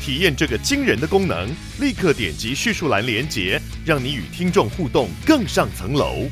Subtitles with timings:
[0.00, 1.48] 体验这个惊人的功能，
[1.80, 6.28] 立刻点击叙述栏连接，让你与听众互动更上层楼。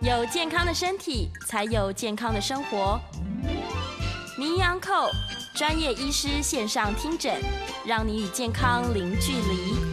[0.00, 2.98] 有健康的身体，才有健康的生活。
[4.38, 5.10] 名扬扣
[5.54, 7.34] 专业医师线上听诊，
[7.84, 9.85] 让你与健康零距离。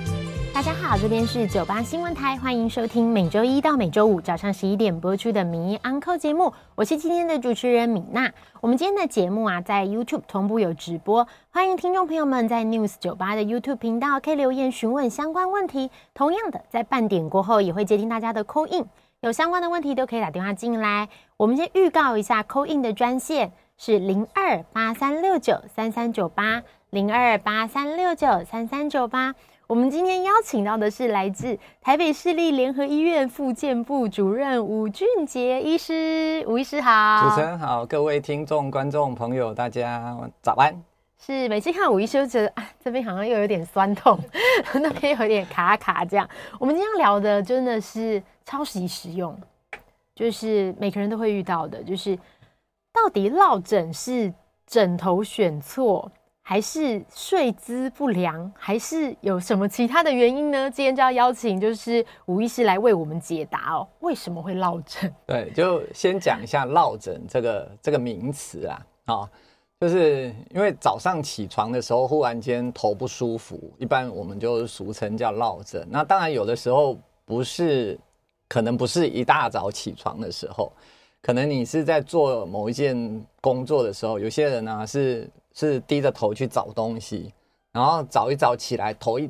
[0.54, 8.32] 大家好，这边是九八新闻台，欢迎收听每周一到每周五早上十一点播出的《名医 Uncle》节目，我是今天的主持人米娜。
[8.62, 15.90] 我们今天的节目啊，在 YouTube 同步有直播，欢迎听众朋友们在 News 九八的 YouTube 频道可以留言询问相关问题。
[16.14, 18.86] 同样的，在半点过后也会接听大家的 Call In，
[19.22, 21.10] 有相关的问题都可以打电话进来。
[21.38, 26.62] 我们先预告一下 Call In 的专线是零二八三六九三三九八
[26.92, 29.34] 零二八三六九三三九八。
[29.66, 37.30] 我们今天邀请到的是来自台北市立联合医院复健部主任吴俊杰医师，吴医师好。
[37.30, 40.76] 主持人好，各位听众、观众朋友，大家早安。
[41.18, 44.20] 是每次看吴医师，就觉得啊，这边好像又有点酸痛，
[44.76, 46.30] 那边有点卡卡这样。
[46.60, 49.34] 我们今天聊的真的是超级实用，
[50.14, 52.18] 就是每个人都会遇到的，就是
[52.92, 54.32] 到底落枕是
[54.68, 56.12] 枕头选错，
[56.46, 60.70] 还是睡姿不良，还是有什么其他的原因呢？
[60.70, 65.12] 今天就要邀请就是吴医师来为我们解答哦，为什么会落枕？
[65.26, 69.30] 对，就先讲一下落枕这个这个名词啊，啊，
[69.80, 75.88] 就是因为早上起床的时候忽然间头不舒服，一般我们就俗称叫落枕。
[75.90, 77.98] 那当然有的时候不是，
[78.50, 80.70] 可能不是一大早起床的时候，
[81.22, 85.26] 可能你是在做某一件工作的时候，有些人呢是。
[85.54, 87.32] 是低着头去找东西，
[87.72, 89.30] 然后找一找起来，头一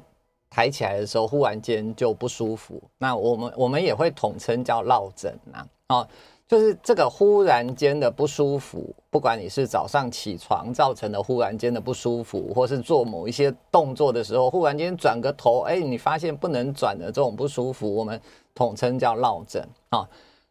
[0.50, 2.82] 抬起来的时候，忽然间就不舒服。
[2.98, 6.08] 那我们我们也会统称叫落枕呐，哦，
[6.48, 18.20] 就是这个忽然间的不舒服，不管你是早上起床造成的忽然间的不舒服，或是做某一些动作的时候，忽然间转个头，哎，你发现不能转的这种不舒服，我们
[18.56, 20.08] 统称叫落枕啊。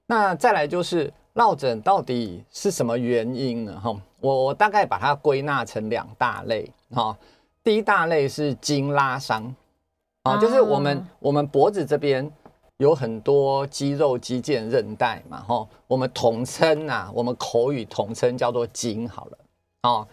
[0.06, 1.12] 那再来就是。
[1.34, 3.80] 落枕到底是什么原因呢？
[3.80, 7.14] 哈，我我大概把它归纳成两大类哈。
[7.62, 9.54] 第一大类是筋拉伤
[10.22, 12.30] 啊，就是我们我们脖子这边
[12.78, 19.38] 有很多肌肉、肌腱、韧带嘛，哈，我们统称啊，我们口语统称叫做筋好了
[19.82, 20.06] 啊，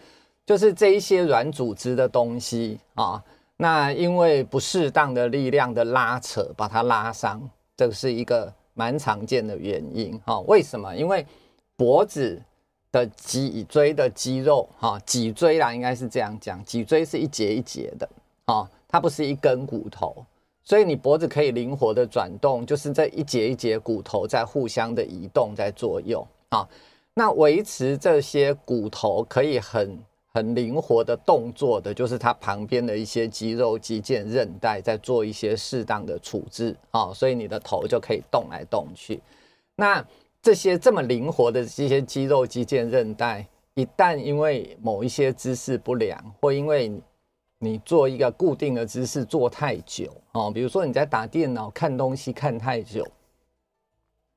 [0.44, 3.22] 就是这一些软组织的东西啊，
[3.56, 7.40] 那因为不适当的力量的拉扯，把它拉伤，
[7.76, 8.52] 这是一个。
[8.72, 10.94] 蛮常见的原因哈，为什么？
[10.94, 11.26] 因为
[11.76, 12.40] 脖子
[12.92, 18.08] 的脊椎的肌肉哈，脊椎啦，应该是这样讲，脊椎是一节一节的
[18.44, 20.24] 啊，它不是一根骨头，
[20.62, 26.68] 所以你脖子可以灵活的转动，就是这一节一节骨头在互相的移动，在作用啊。
[27.14, 29.98] 那维持这些骨头可以很。
[30.32, 39.20] 很灵活的动作的，就是它旁边的一些肌肉、肌腱、韧带在做一些适当的处置啊，所以你的头就可以动来动去。
[39.74, 40.00] 那
[40.42, 46.90] 这些这么灵活的这些肌肉、肌腱、韧带，一旦因为某一些姿势不良，或因为
[47.58, 53.06] 你做一个固定的姿势做太久啊，比如说你在打电脑、看东西看太久，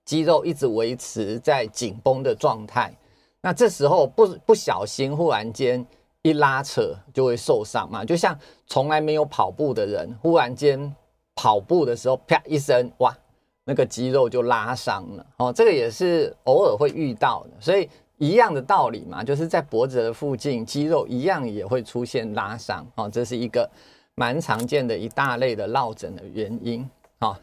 [0.04, 2.94] 肌肉一直维持在紧绷的状态。
[3.40, 5.86] 那这时候不不小心，忽然间
[6.22, 8.38] 一拉扯就会受伤嘛，就像
[8.68, 10.94] 从来没有跑步的人，忽然间
[11.34, 13.18] 跑步的时候，啪一声，哇，
[13.66, 15.54] 那个肌肉就拉伤了哦。
[15.54, 23.10] 这个也是偶尔会遇到的，所以一样的道理嘛，就是在脖子的附近，肌肉一样也会出现拉伤哦。
[23.10, 23.70] 这是一个
[24.16, 26.90] 蛮常见的一大类的落枕的原因
[27.20, 27.40] 啊。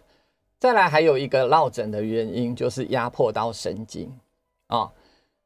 [0.58, 4.12] 再来还有一个落枕的原因，就是压迫到神经
[4.68, 4.90] 啊。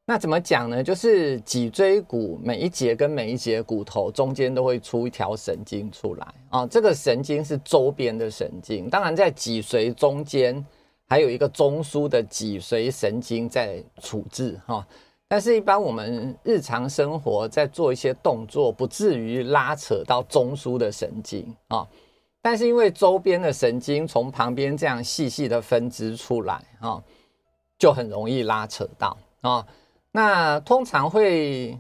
[0.07, 0.85] 那怎么讲呢？
[0.85, 8.91] 就是脊椎骨每一节跟每一节骨头中间都会出一条神经出来啊，这个神经是周边的神经。
[8.91, 10.63] 当然，在脊髓中间
[11.07, 14.87] 还有一个中枢的脊髓神经在处置哈。
[15.27, 21.89] 但是，一般我们日常生活在做一些动作，不至于拉扯到中枢的神经啊。
[22.43, 27.03] 但是因为周边的神经从旁边这样细细的分支出来啊，
[27.79, 29.67] 就很容易拉扯到啊。
[30.17, 31.77] 那通常会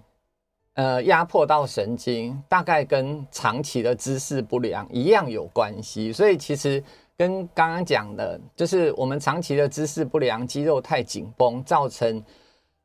[0.74, 6.12] 呃压迫到神经，大概跟长期的姿势不良一样有关系。
[6.12, 6.82] 所以其实
[7.16, 12.20] 跟刚刚讲的，就是我们长期的姿势不良，肌肉太紧绷，造成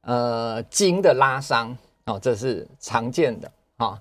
[0.01, 1.75] 呃筋的拉伤
[2.05, 3.99] 哦，这是常见的啊。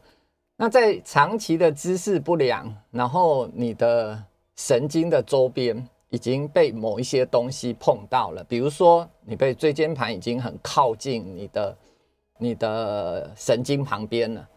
[0.55, 4.23] 那在长期的姿势不良，然后你的
[4.57, 11.77] 神经的周边已经被某一些东西碰到了，比如说你被椎间盘已经很靠近你的
[12.39, 14.49] 你的神经旁边了，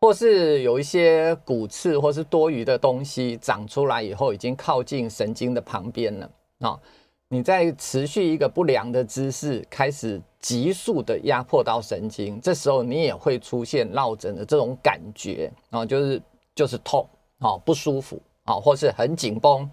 [0.00, 6.30] 或是有一些骨刺或是多余的东西长出来以后，已经靠近神经的旁边了
[6.60, 6.80] 啊。
[7.28, 16.22] 你在持续一个不良的姿势，开始急速的压迫到神经，这时候你也会出现落枕的这种感觉啊，就是
[16.54, 17.04] 就是痛
[17.40, 19.68] 啊，不舒服啊，或是很紧绷。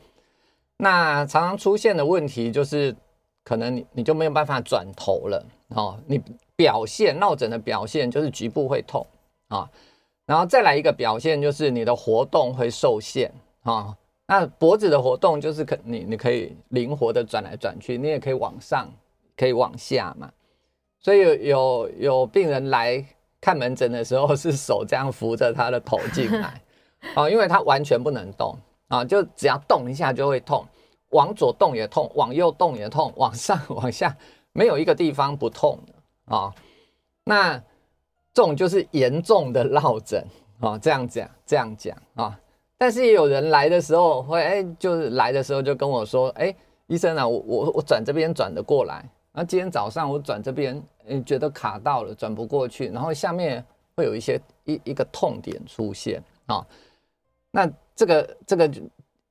[0.84, 2.96] 那常常出现的问题就是，
[3.44, 5.46] 可能你你就没有办法转头了
[5.76, 6.20] 哦，你
[6.56, 9.06] 表现落枕的表现就是局部会痛
[9.50, 9.70] 啊，
[10.26, 13.32] 然后再来一个表现就是你的活动会受限
[13.62, 13.96] 啊。
[14.26, 18.90] 那脖子的活动就是可你你可以灵活的转来转去，你也可以往上，
[19.38, 20.32] 可以往下嘛。
[21.00, 23.06] 所以有有有病人来
[23.40, 26.60] 看门诊的时候，是手这样扶着他的头进来
[27.14, 28.58] 啊，因为他完全不能动
[28.92, 30.66] 啊，就只要动一下就会痛，
[31.12, 34.16] 往左动也痛，往右动也痛，往上 往下
[34.52, 36.54] 没有一个地方不痛的啊。
[37.24, 37.58] 那
[38.34, 40.26] 这种就是严重的落枕
[40.60, 42.38] 啊，这样讲这样讲啊。
[42.78, 46.54] 但是也有人来的时候会哎，就是来的时候就跟我说，哎，
[46.88, 53.64] 医生啊，我我我转这边转得过来，那今天早上我转这边，哎，觉得卡到了，转不过去，然后下面
[53.96, 56.66] 会有一些一一个痛点出现啊。
[57.52, 58.72] 那这个这个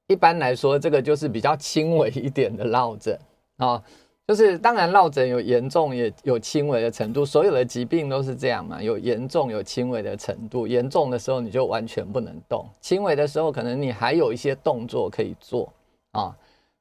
[0.07, 3.19] 一般来说，这个就是比较轻微一点的落枕
[3.57, 3.83] 啊。
[4.29, 10.69] 就是当然，落枕有严重也有轻微的程度，所有的疾病都是这样嘛，有严重有轻微的程度。
[10.69, 15.73] 严重的时候你就完全不能动，轻微的时候可能你还有一些动作可以做
[16.13, 16.33] 啊。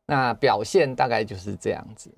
[0.05, 2.11] 那表现大概就是这样子。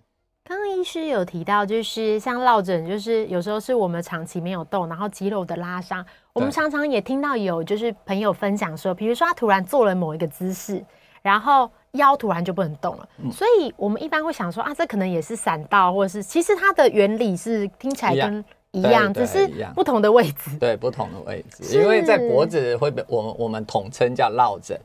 [0.44, 6.06] 刚刚医师有提到，就是像落枕，就是有时候是我们长期没有动，然后肌肉的拉伤。
[6.34, 10.84] 我们常常也听到有就是朋友分享说，比如说他突然做了某一个姿势，
[11.22, 11.70] 然后。
[11.96, 19.46] 腰突然就不能动了，嗯、所以我们一般会想说啊，这可能也是闪到，或者是其实它的原理是听起来跟一样，只是
[19.76, 20.58] 不同的位置。
[20.58, 24.80] 对，不同的位置，因为在脖子会被我们我们统称叫落枕，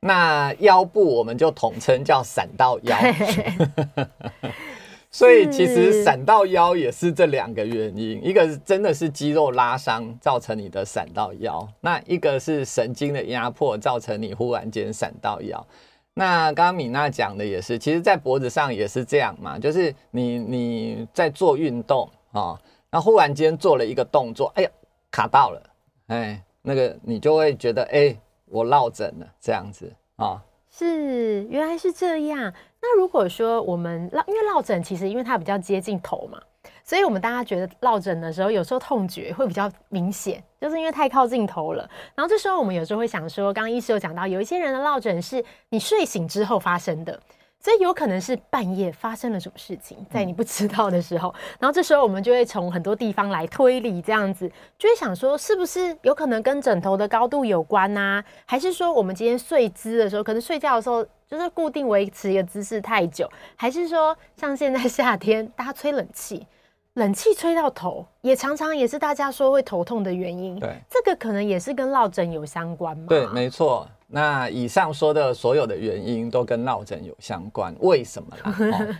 [0.00, 2.96] 那腰部我们就统称叫闪到腰。
[5.18, 15.66] 所以其实闪到腰也是这两个原因，一个是真的是肌肉拉伤造成你的闪到腰，那一个是神经的压迫造成你忽然间闪到腰。
[16.14, 22.56] 那刚刚米娜讲的也是，其实，在脖子上也是这样嘛，就是你你在做运动啊，
[22.88, 24.70] 那忽然间做了一个动作，哎呀，
[25.10, 25.62] 卡到了，
[26.06, 28.16] 哎，那个你就会觉得，哎，
[28.46, 30.40] 我落枕了，这样子啊。
[30.70, 32.54] 是，原来是这样。
[32.80, 36.40] 那如果说我们落，因为落枕其实因为它比较接近头嘛。
[36.84, 41.88] 所以，我们大家觉得落枕的时候，有时候痛觉会比较明显，就是因为太靠近头了。
[42.14, 47.18] 然后这时候，我们有时候会想说，刚刚医师有讲到，有一些人的落枕是你睡醒之后发生的，
[47.60, 51.34] 所以有可能是半夜发生了什么事情，在你不知道的时候。
[51.58, 58.24] 然后这时候，我们就会从很多地方来推理，这样子就会想说，是不是有可能跟枕头的高度有关啊？
[58.46, 63.30] 还是说，我们今天睡姿的时候，可能睡觉的时候就是固定维持一个姿势太久？
[63.54, 66.46] 还是说，像现在夏天，大家吹冷气？
[66.94, 70.58] 冷气吹到头，也常常也是大家说会头痛的原因。
[70.58, 73.04] 对，这个可能也是跟落枕有相关嘛？
[73.08, 73.86] 对，没错。
[74.08, 78.78] 那以上说的所有的原因都跟落枕有相关，为什么啦？
[78.80, 78.96] 哦、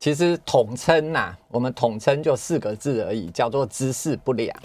[0.00, 4.56] 其实统称呐，我们统称就四个字而已，叫做姿势不良。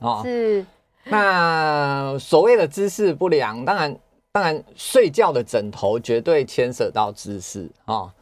[0.00, 0.64] 哦，是。
[1.04, 3.96] 那所谓的姿势不良，当然，
[4.32, 8.12] 当然，睡觉的枕头绝对牵涉到姿势啊、哦。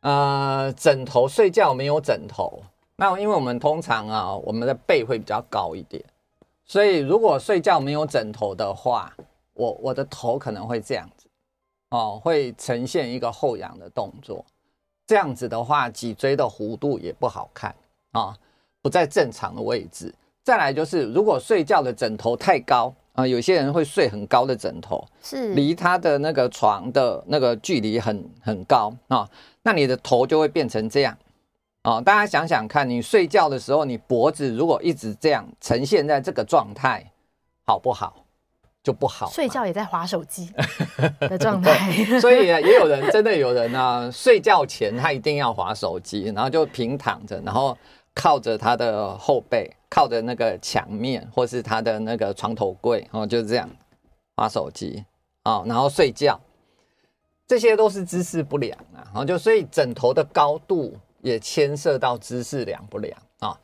[0.00, 2.62] 呃，枕头睡觉没有枕头。
[2.96, 6.04] 那因为我们通常啊，我们的背会比较高一点，
[6.64, 9.12] 所以如果睡觉没有枕头的话，
[9.54, 11.26] 我我的头可能会这样子，
[11.90, 14.44] 哦，会呈现一个后仰的动作。
[15.06, 17.74] 这样子的话，脊椎的弧度也不好看
[18.12, 18.36] 啊，
[18.80, 20.14] 不在正常的位置。
[20.44, 29.28] 再来就是，如果睡觉的枕头太高啊，有些人会睡很高的枕头，是离他的那个床的那个距离很很高啊，
[29.62, 31.16] 那你的头就会变成这样。
[31.84, 37.04] 哦，大家想想看，你睡觉的时候，你脖子如果一直这样呈现在这个状态，
[37.64, 38.24] 好不好？
[38.82, 39.30] 就不好。
[39.30, 40.50] 睡觉也在划手机
[41.20, 47.76] 的状态，所以也有人真的有人啊，睡觉前他一定要划手机，然后就平躺着，然后
[48.14, 53.68] 靠着他的后背，靠着那个墙面或是他的那个床头柜，哦就是这样
[54.36, 55.04] 玩手机
[55.42, 56.40] 啊，然后睡觉，
[57.46, 63.58] 这些都是姿势不良啊，然后就所以枕头的高度也牵涉到姿势良不良啊。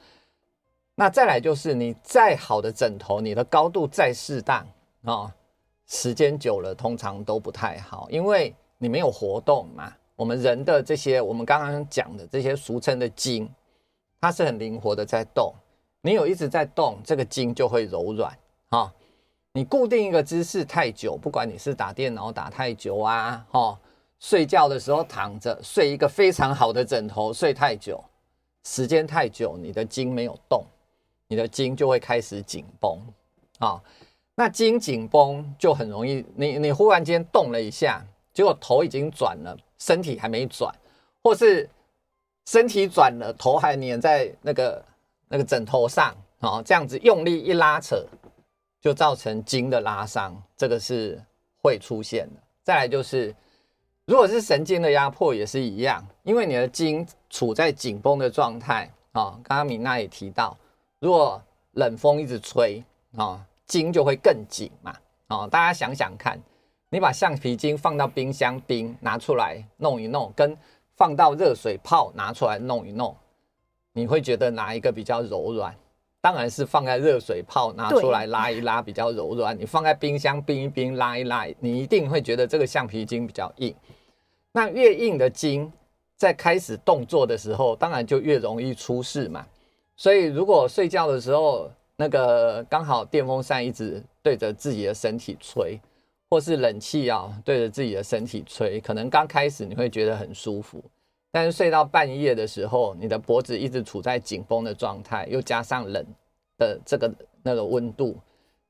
[0.94, 4.66] 那再来就是你再好的枕头，你的高度再适当
[5.04, 5.32] 啊，
[5.86, 9.92] 时间久了通常都不太好，因为你没有活动嘛。
[10.16, 13.48] 我们人的这些，我们刚刚讲的这些俗称的筋，
[14.20, 15.52] 它是很灵活的在动。
[16.02, 18.36] 你有一直在动，这个筋就会柔软
[18.68, 18.92] 啊。
[19.52, 23.78] 你固定一个姿势太久，不管你是打电脑打太久啊，哈，
[24.18, 28.02] 睡觉的时候躺着睡一个非常好的枕头睡太久，
[28.64, 30.64] 时间太久，你的筋没有动。
[31.26, 32.98] 你的筋就会开始紧绷，
[33.60, 33.80] 啊，
[34.34, 40.74] 那筋紧绷就很容易，你你忽然间动了一下，结果头已经转了，身体还没转，
[41.22, 41.70] 或是
[42.46, 44.84] 身体转了，头还粘在那个
[45.28, 48.04] 那个枕头上，啊，这样子用力一拉扯，
[48.80, 51.20] 就造成筋的拉伤，这个是
[51.62, 52.40] 会出现的。
[52.62, 53.34] 再来就是，
[54.04, 60.56] 如果是神经的压迫也是一样，因为你的筋处在紧绷的状态，啊，刚刚米娜也提到。
[60.98, 61.42] 如果
[61.72, 62.82] 冷风一直吹
[63.16, 64.94] 啊，筋就会更紧嘛
[65.28, 65.46] 啊！
[65.46, 66.38] 大家想想看，
[66.90, 70.56] 你把橡皮筋放到冰箱冰，拿出来弄一弄，跟
[71.00, 73.16] 放到热水泡拿出来弄一弄，
[73.94, 75.74] 你会觉得哪一个比较柔软？
[76.20, 79.58] 当然是放在热水泡拿出来拉一拉比较柔软。
[79.58, 83.74] 你放在冰箱冰一冰拉一拉，你一定会觉得这个橡皮筋比较硬。
[84.52, 85.72] 那越硬的筋，
[86.16, 89.46] 在开始动作的时候，当然就越容易出事嘛。
[89.96, 95.80] 所以，如果睡觉的时候，那个刚好电风扇一直对着自己的身体吹，
[96.30, 100.80] 或是冷气啊对着自己的身体吹，可能刚开始你会觉得很舒服，
[101.32, 106.06] 但是睡到半夜的时候，你的脖子一直处在紧绷的状态，又加上冷
[106.56, 108.16] 的这个那个温度，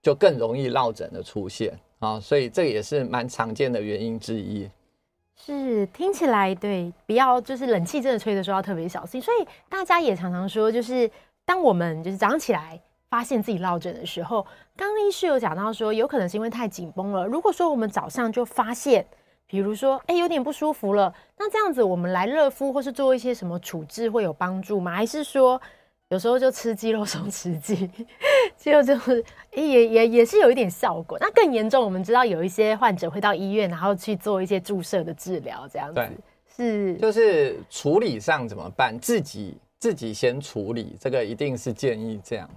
[0.01, 2.19] 就更容易落枕的出现啊。
[2.19, 4.67] 所以这也是蛮常见的原因之一。
[5.37, 9.21] 是听起来对，不要就是冷气真的吹的时候要特别小心。
[9.21, 11.11] 所以大家也常常说，就是
[11.45, 14.47] 当我们就是早上起来发现自己落枕的时候，
[14.81, 17.27] 刚刚医师有讲到说，有可能是因为太紧绷了。
[17.27, 19.05] 如果说我们早上就发现，
[19.47, 24.91] 比如说哎、欸、有点不舒服了，那这样子我们来热敷或是做一些什么处置会有帮助吗？
[24.91, 25.61] 还是说？
[26.09, 27.89] 有时候就吃肌肉松弛剂，
[28.57, 29.23] 肌 肉就是
[29.53, 31.19] 也也也是有一点效果。
[31.21, 35.95] 那更严重，我们知道有一些患者会到医院，然后去做一些注射的治疗，这样子。
[35.95, 36.11] 对，
[36.57, 38.99] 是就是处理上怎么办？
[38.99, 42.49] 自己自己先处理，这个一定是建议这样。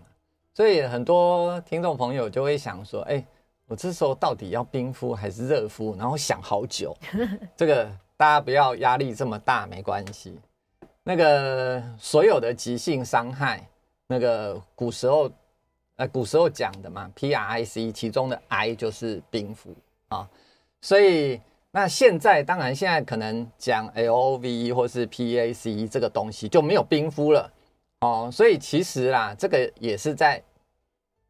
[0.53, 3.25] 所以很多听众朋友就会想说：“哎，
[3.67, 6.95] 我这时候到底要冰敷还是热敷？”然后想好久。
[7.57, 10.37] 这个大家不要压力这么大，没关系。
[11.03, 13.67] 那个所有的急性伤害，
[14.07, 15.29] 那个古时候，
[15.95, 19.75] 呃，古时候讲的嘛，P R I C，其中的 I 就是冰敷
[20.09, 20.29] 啊。
[20.81, 21.41] 所以
[21.71, 27.51] 那现在当然现在可能讲 L O V 或是 P A C 这个东西就没有冰敷了
[28.03, 28.29] 哦。
[28.31, 30.41] 所以其实啦，这个也是在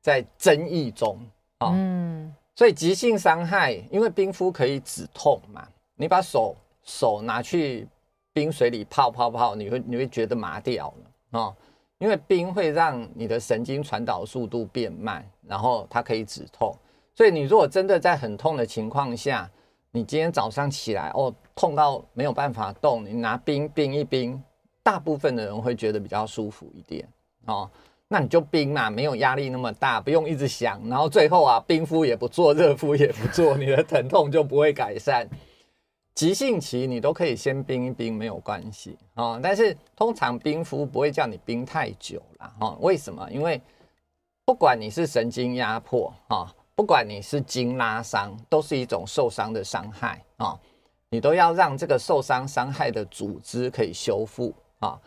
[0.01, 1.17] 在争议中
[1.59, 1.71] 啊。
[1.73, 2.33] 嗯。
[2.55, 7.87] 所以急性伤害，因为冰敷可以止痛嘛，你把手手拿去。
[8.35, 11.55] 冰水里泡泡泡，你会你会觉得麻掉了哦，
[11.99, 16.75] 因为冰会让你的神经传导速度变慢，然后它可以止痛。
[17.13, 19.47] 所以你如果真的在很痛的情况下，
[19.91, 24.43] 你今天早上起来哦，痛到没有办法动，你拿冰冰一冰，
[24.83, 27.07] 大部分的人会觉得比较舒服一点
[27.45, 27.69] 哦。
[28.07, 35.27] 那你就冰嘛，没有压力那么大，不用一直想，然后最后啊，冰敷也不做，热敷也不做，你的疼痛就不会改善。
[36.13, 39.39] 急性期你都可以先冰一冰，没有关系啊。
[39.41, 42.77] 但是通常冰敷不会叫你冰太久了哈。
[42.81, 43.27] 为什么？
[43.31, 43.59] 因为
[44.45, 50.55] 不管你是神经压迫啊，不管你是筋拉伤，都是一种受伤的伤害啊。
[51.09, 54.99] 你都要让这个受伤伤害的组织可以修复啊。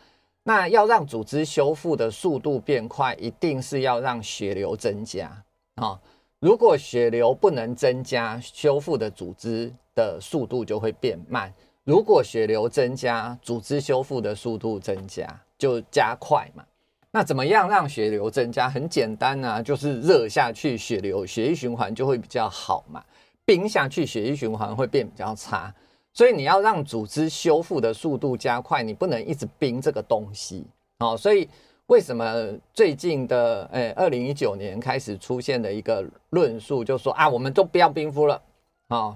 [0.43, 5.31] 那要让组织修复的速度变快，一定是要让血流增加
[5.75, 6.01] 啊。
[6.39, 11.53] 如果血流不能增加，修复的组织的速度就会变慢。
[11.83, 15.27] 如果血流增加，组织修复的速度增加
[15.59, 16.65] 就加快嘛。
[17.11, 18.69] 那怎么样让血流增加？
[18.69, 23.03] 很简单啊，就是热下去，血流血液循环就会比较好嘛。
[23.45, 25.75] 冰下去，血液循环会变比较差。
[26.17, 30.65] 所以你要让组织修复的速度加快，你不能一直冰这个东西
[31.01, 31.15] 哦。
[31.15, 31.47] 所以
[31.89, 38.41] 为什么最近的诶，二零一九年开始出现的一个论述，就说啊，我们都不要冰敷了
[38.89, 39.15] 啊？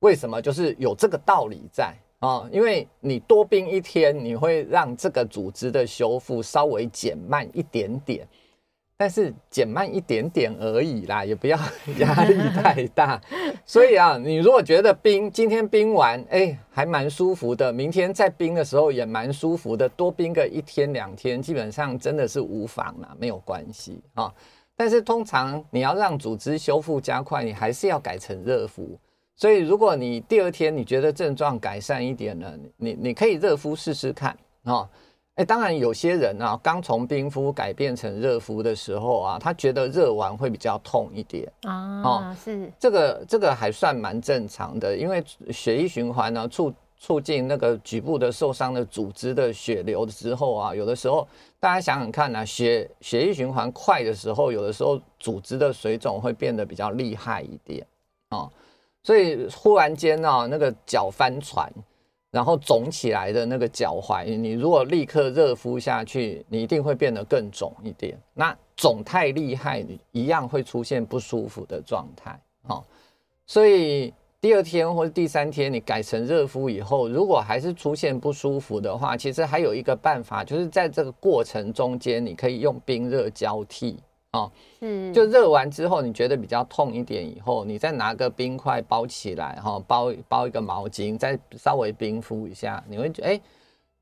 [0.00, 0.42] 为什么？
[0.42, 8.26] 就是有这个道理在啊，因为你多冰一天，你会让这个组织的修复稍微减慢一点点。
[9.00, 11.56] 但是减慢一点点而已啦，也不要
[12.00, 13.18] 压力太大。
[13.64, 24.34] 所以啊，你如果觉得冰今天冰完，哎，还蛮舒服的，明天再冰的时候也蛮舒服的，多冰个一天两天，基本上真的是无妨啦，没有关系啊。
[24.76, 28.98] 但是通常你要让组织修复加快，你还是要改成热敷。
[29.36, 34.88] 所以如果你第二天你觉得症状改善一点了，你你可以热敷试试看啊。
[35.38, 42.02] 哎，当然有些人啊，刚从冰敷改变成热敷的时候啊，他觉得热完会比较痛一点啊。
[42.02, 51.24] 哦，是这个这个还算蛮正常的，因为血液循环呢，促促进那个局部的受伤的组织的血流之后啊，有的时候
[51.60, 57.86] 大家想想看啊，血血液循环快的时候，有的时候组织的水肿会变得比较厉害一点
[58.30, 58.50] 啊。
[59.04, 61.72] 所以忽然间啊，那个脚翻船。
[62.30, 68.18] 然后肿起来的那个脚踝，你如果立刻热敷下去，你一定会变得更肿一点。
[68.34, 72.38] 那肿太厉害，你一样会出现不舒服的状态。
[72.62, 72.84] 好，
[73.46, 83.98] 所以第二天或者第三天你改成热敷以后，如果还是出现不舒服的话，其实还有一个办法，就是在这个过程中间，你可以用冰热交替。
[84.32, 93.40] 哦，嗯，就热完之后，你觉得比较痛一点以后，你再拿个冰块包起来，哈，包包一个毛巾，再稍微冰敷一下，你会觉得哎，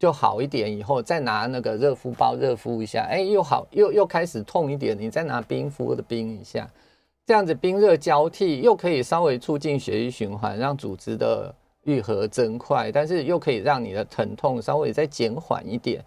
[0.01, 0.77] 就好一点。
[0.77, 6.69] 以后再拿那个热敷包热敷一下，哎，又好，又又开始痛一点，你再拿冰敷的冰一下，
[7.25, 11.55] 这样子冰热交替，又可以稍微促进血液循环，让组织的
[11.85, 16.05] 愈合增快，但是又可以让你的疼痛稍微再减缓一点。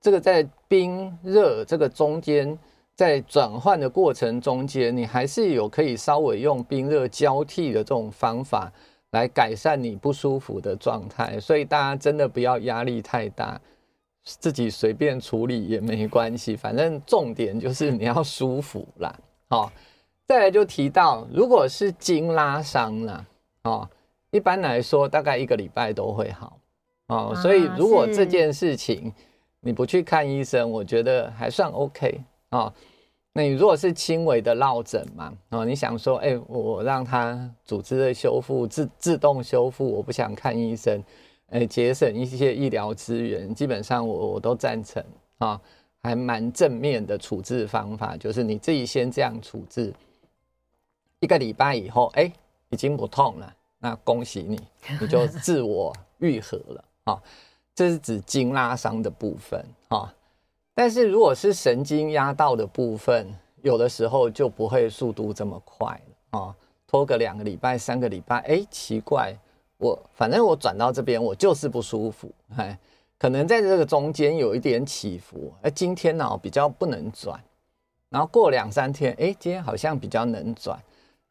[0.00, 2.58] 这个在冰热这个中间。
[3.00, 8.70] 在转换的过程中间，你还是有可以稍微用冰热交替的这种方法
[9.12, 13.58] 来改善你不舒服的状态，所以大家真的不要压力太大，
[14.22, 19.18] 自己随便处理也没关系，反正重点就是你要舒服啦。
[19.48, 19.72] 好，
[20.26, 23.26] 再来就提到，如果是筋拉伤了，
[23.62, 23.88] 哦，
[24.30, 26.58] 一般来说大概一个礼拜都会好，
[27.06, 29.10] 哦，所以如果这件事情
[29.60, 32.20] 你不去看医生，我觉得还算 OK
[32.50, 32.72] 啊。
[33.32, 41.00] 那你如果是轻微的落枕嘛，哦，你想说，哎，我让它组织的修复自自动修复，我不想看医生，
[41.50, 45.02] 哎，节省一些医疗资源，基本上我我都赞成
[45.38, 45.60] 啊，
[46.02, 49.94] 还蛮正面的处置方法，就是你自己先这样处置，
[51.20, 52.32] 一个礼拜以后，哎，
[52.70, 54.60] 已经不痛了，那恭喜你，
[55.00, 57.22] 你就自我愈合了啊，
[57.76, 60.12] 这是指筋拉伤的部分啊。
[60.74, 63.26] 但是如果是神经压到的部分，
[63.62, 66.54] 有的时候就不会速度这么快了啊，
[66.86, 69.34] 拖个两个礼拜、三个礼拜，哎，奇怪，
[69.76, 72.78] 我反正我转到这边，我就是不舒服，哎，
[73.18, 77.38] 可能在这个中间有一点起伏，哎，今天呢比较不能转，
[78.08, 80.78] 然后过两三天，哎，今天好像比较能转，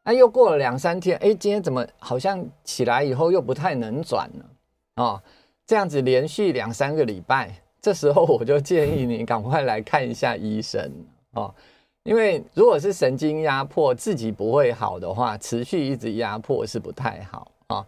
[0.04, 5.22] 哎，又过了两三天，哎，今天怎么好像起来以后又不太能转了啊？
[5.66, 7.62] 这样子连续两三个礼拜。
[7.80, 10.90] 这时候我就建议你赶快来看一下医生
[11.32, 11.54] 哦，
[12.02, 17.86] 因为如果是神经压迫自己不会好的话，持续一直压迫是不太好啊。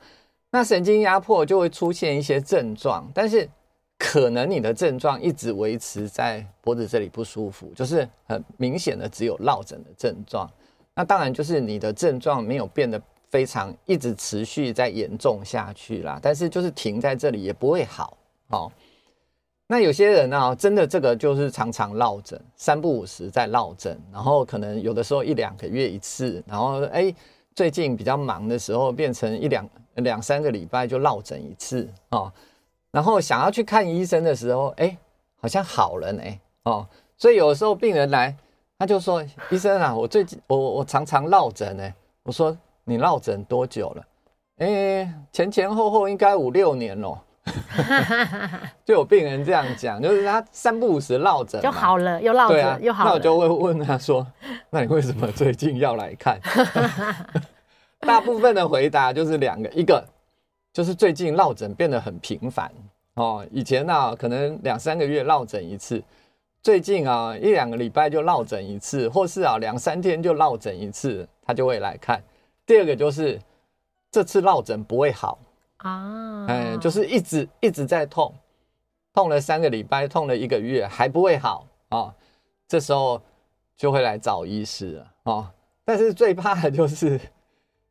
[0.51, 3.49] 那神经压迫就会出现一些症状，但是
[3.99, 10.51] 可能你的症状一直维持在脖子这里不舒服，就是很明显的只有落枕的症状。
[10.95, 13.01] 那当然就是你的症状没有变得
[13.31, 18.17] 非常一直持续在严重下去啦，但是就是停在这里也不会好
[18.49, 18.71] 哦。
[19.73, 27.11] 那有些人呢、啊，真的这个就是常常落枕，三不五时在落枕，然后可能有的时候一两个月一次，然后哎，
[27.55, 32.31] 最近比较忙的时候，变成一两两三个礼拜就落枕一次哦，
[32.91, 34.95] 然后想要去看医生的时候，哎，
[35.41, 36.23] 好像好了呢
[36.65, 38.37] 哦，所以有的时候病人来，
[38.79, 42.55] 他就说：“医生啊，我最近我我常常落枕呢。”我说
[42.85, 44.05] ：“你落枕多久了？”
[44.61, 47.19] 哎，前前后后应该五六年了。
[48.85, 53.11] 就有病人这样讲，就是他三不五时落枕就好了，又落枕、啊、又好了。
[53.11, 54.27] 那我就会问他说
[54.71, 56.39] ：“那你为什么最近要来看？”
[58.01, 60.05] 大部分的回答就是两个，一个
[60.73, 62.71] 就是最近落枕变得很频繁
[63.15, 66.03] 哦，以前啊可能两三个月落枕一次，
[66.63, 72.23] 最近啊一两个礼拜就落枕一次，或是啊两三天就落枕一次，他就会来看。
[72.65, 73.41] 第二个就是
[74.11, 75.39] 这次落枕不会好。
[75.83, 78.35] 啊，哎、就是一直一直在痛，
[79.13, 82.15] 痛了三个礼拜，痛了一个月还不会好哦，
[82.67, 83.21] 这时候
[83.77, 85.49] 就会来找医师了哦。
[85.85, 87.21] 但是最怕的就是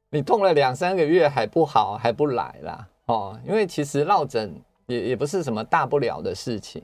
[0.09, 4.53] 你痛了两三个月还不好，还不来啦哦，因为其实落枕
[4.87, 6.81] 也也不是什么大不了的事情，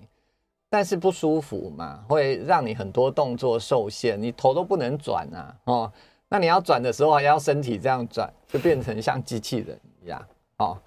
[0.70, 5.91] 但是不舒服嘛，会让你很多动作受限，你头都不能转啊哦。
[6.30, 10.22] 那你要转的时候还要身体这样转，就变成像机器人一样
[10.58, 10.78] 哦。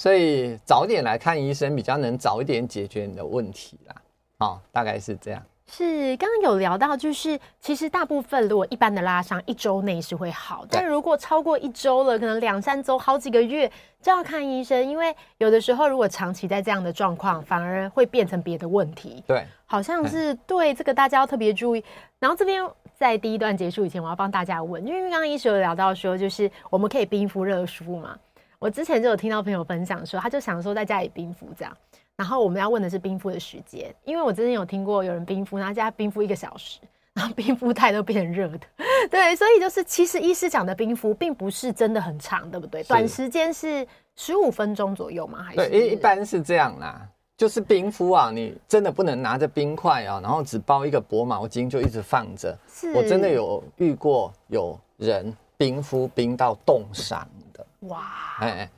[0.00, 3.94] 所以早点来看医生，比较能早一点解决你的问题啦。
[4.38, 5.42] 哦，大概是这样。
[5.66, 19.22] 是刚刚有聊到，就是其实大部分如果一般的拉伤，一周内是会好，但如果超过一周了，可能两三周、好几个月就要看医生，因为有的时候如果长期在这样的状况，反而会变成别的问题。
[19.26, 21.84] 对，好像是对这个大家要特别注意。
[22.18, 28.18] 然后这边在第一段结束以前，我要帮大家问，因为刚刚医师有聊到说，就是我们可以冰敷、热敷嘛。
[28.60, 31.74] 我之前就有听到朋友分享说，他就想说在家里冰敷这样。
[32.14, 36.78] 然后我们要问的是冰敷的时间，因为我之前有听过有人冰敷，然后家冰敷一个小时，
[37.14, 38.60] 然后冰敷太都变成热的，
[39.10, 42.82] 对，所以就是其实医师讲的冰敷并不是真的很长，对不对？
[42.82, 45.42] 短时间是十五分钟左右吗？
[45.42, 45.56] 还是？
[45.70, 52.54] 对，一一般是这样啦，就是冰敷啊，你真的不能拿着冰块啊，然后只包一个薄毛巾就一直放着。
[52.70, 57.39] 是，我真的有遇过有人冰敷冰到冻伤的。
[57.80, 58.04] 哇，
[58.40, 58.70] 哎。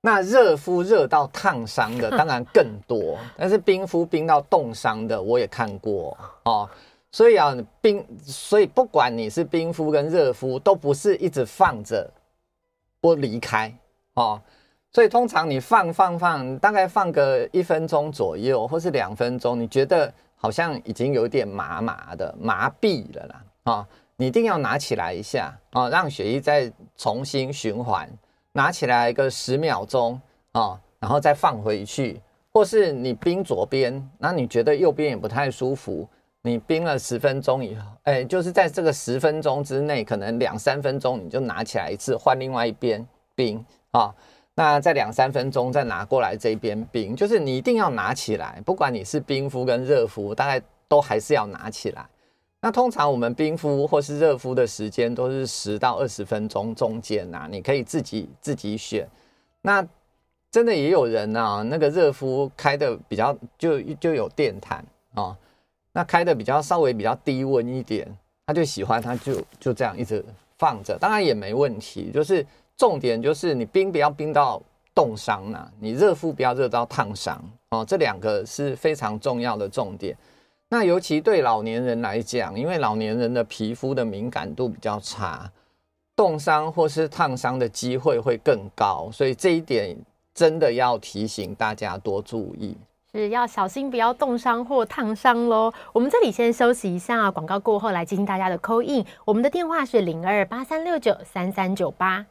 [0.00, 6.70] 那热敷热到烫伤的 当然更多，但是冰敷冰到冻伤的我也看过哦。
[7.10, 12.08] 所以啊，冰，所以不管你是冰敷跟热敷，都不是一直放着
[13.00, 13.74] 不离开
[14.14, 14.40] 哦。
[14.92, 28.08] 所以通常你放放放，大概放个一分钟左右，或是两分钟，你觉得好像已经有点麻麻的麻痹了啦啊，你一定要拿起来一下啊，让血液再重新循环。
[28.58, 32.20] 拿起来一个十秒钟啊、然后再放回去，
[32.52, 36.08] 或是你冰左边，那你觉得右边也不太舒服，
[36.42, 44.14] 你冰了十分钟以后，哎，就是在这个十分钟之内，可能两三分钟你就拿起来一次，换另外一边冰啊、哦，
[44.56, 52.04] 那再两三分钟再拿过来这边冰，就是你一定要拿起来，不管你是冰敷跟热敷，大概都还是要拿起来。
[52.60, 59.08] 那通常我们冰敷或是热敷的时间都是十到二十分钟中间呐，你可以自己自己选。
[59.62, 59.86] 那
[60.50, 65.36] 真的也有人啊，那个热敷开的比较就就有电毯啊，
[65.92, 68.08] 那开的比较稍微比较低温一点，
[68.46, 70.24] 他就喜欢他就就这样一直
[70.58, 72.10] 放着，当然也没问题。
[72.12, 72.44] 就是
[72.76, 74.60] 重点就是你冰不要冰到
[74.94, 77.40] 冻伤呐，你热敷不要热到烫伤
[77.70, 80.16] 哦，这两个是非常重要的重点。
[80.70, 85.50] 那尤其对老年人来讲，因为老年人的皮肤的敏感度比较差，
[86.14, 89.96] 冻伤或是烫伤的机会会更高，所以这一点
[90.34, 92.76] 真的要提醒大家多注意，
[93.12, 95.72] 是要小心不要冻伤或烫伤喽。
[95.94, 102.26] 我们这里先休息一下，广告过后来进行大家的 call in，我们的电话是零二八三六九三三九八。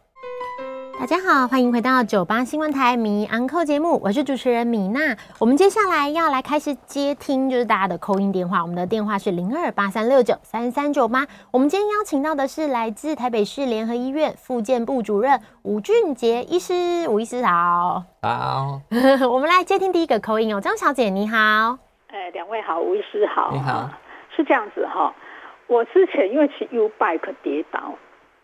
[1.00, 5.16] 大家好，欢迎回到九八新闻台迷安扣节目，我是主持人米娜。
[5.40, 8.62] 我们接下来要来开始接听，就是大家的 call in 电话。
[8.62, 11.26] 我们的电话是零二八三六九三三九八。
[11.52, 18.04] 我们今天邀请到的是来自台北市联合医院复健部主任吴俊杰医师，吴医师好。
[18.24, 18.82] 好，
[19.32, 21.38] 我们来接听第一个 call in 哦，张小姐你好。
[22.08, 23.52] 哎，两位好，吴医师好。
[23.54, 23.88] 你好，
[24.36, 25.14] 是这样子哈，
[25.68, 27.94] 我之前因为骑 U bike 跌倒。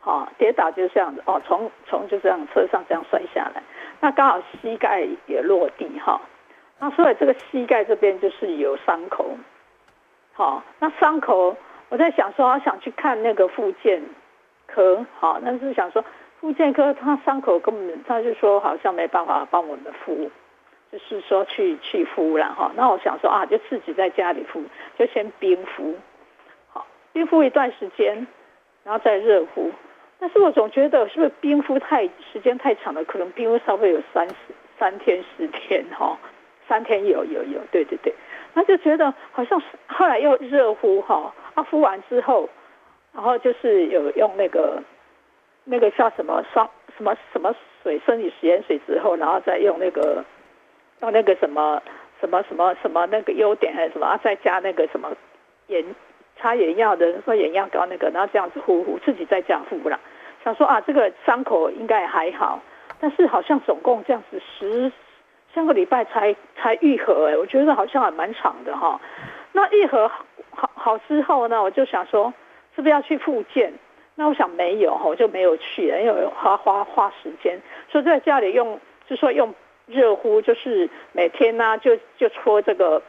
[0.05, 3.63] 好，跌倒就是这样子哦，从从就这样车上这样摔下来，
[4.01, 6.19] 那刚好膝盖也落地哈，
[6.77, 9.25] 那所以这个膝盖这边就是有伤口，
[10.33, 11.55] 好，那伤口
[11.87, 14.03] 我在想说，我想去看那个复健
[14.67, 16.03] 科，好，但是想说
[16.41, 20.29] 复健科他伤口根本他就说好像没办法帮我们敷，
[20.91, 24.61] 就是说去去敷了哈，那我想说啊，就自己在家里敷，
[24.97, 25.95] 就先冰敷，
[26.73, 28.27] 好，冰敷一段时间，
[28.83, 29.71] 然后再热敷。
[30.23, 34.35] 但是我总觉得是不是冰敷太时间太长了，可能冰敷稍微有三十
[34.79, 36.17] 三天四天哈，
[36.65, 38.13] 三天 有有有，对对对，
[38.53, 42.47] 那就觉得好像是后来又热敷哈，啊敷完之后，
[43.13, 44.81] 然后就是有用那个
[45.65, 50.23] 那个叫什么双什么什么水生理食盐水之后，然后再用那个
[51.01, 51.81] 用那个什么
[52.21, 55.11] 什么什么什么那个优点还是什么啊，再加那个什么
[55.67, 55.83] 盐
[56.37, 59.99] 擦眼药的说眼药膏那个，然后这样子敷敷，自己在家敷了。
[60.43, 62.59] 想说啊，这个伤口应该还好，
[62.99, 64.91] 但是好像总共这样子十
[65.53, 68.99] 三个礼拜才才愈合哎，我觉得好像还蛮长的哈。
[69.51, 70.09] 那愈合
[70.51, 72.33] 好好之后呢，我就想说
[72.75, 73.73] 是不是要去复健？
[74.15, 79.53] 那我想没有，我就没有去，因为花花花时间，所以在家里用，就说用
[79.87, 83.01] 热敷，就是每天呢、啊、就就搓这个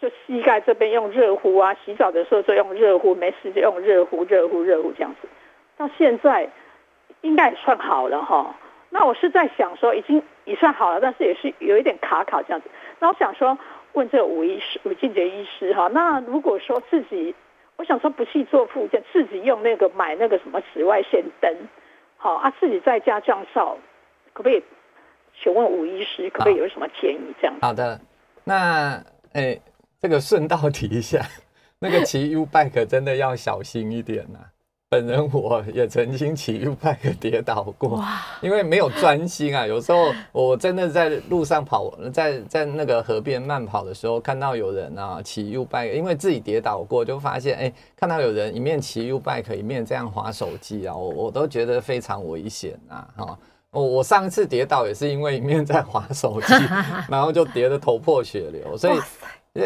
[0.00, 5.28] 就膝盖这边用热敷啊，洗澡的时候就用热敷，没事就用热敷、热敷、热敷这样子。
[5.76, 6.48] 到现在
[7.22, 8.54] 应该也算好了哈。
[8.90, 12.70] 那我是在想说，已经也算好了，但是也是有一点卡卡这样子。
[13.00, 13.58] 那我想说，
[13.92, 17.34] 问这个吴医师、吴静杰医师哈，那如果说自己，
[17.76, 21.54] 我想说不去做复健，自己用那个买那个什么紫外线灯，
[22.16, 23.74] 好啊，自己在家降噪，
[24.32, 24.62] 可不可以？
[25.40, 27.34] 请问吴医师，可不可以有什么建议？
[27.40, 28.00] 这样好，的，
[28.42, 28.94] 那
[29.32, 29.62] 哎、欸，
[30.00, 31.20] 这个顺道提一下，
[31.78, 34.38] 那个骑 U bike 真的要小心一点呐、
[34.90, 38.02] 本人我也曾经骑 U bike 跌倒过，
[38.40, 39.66] 因为没有专心啊。
[39.66, 53.38] 有时候我真的在路上跑，在在那个河边慢跑的时候，看到有人啊骑 U bike，因为自己跌倒过，就发现哎、欸，看到有人一面骑 U bike 一面这样滑手机啊，我我都觉得非常危险啊，哈。
[53.70, 56.54] 我我上一次跌倒也是因为一面在滑手机，
[57.06, 58.98] 然后就跌得头破血流，所以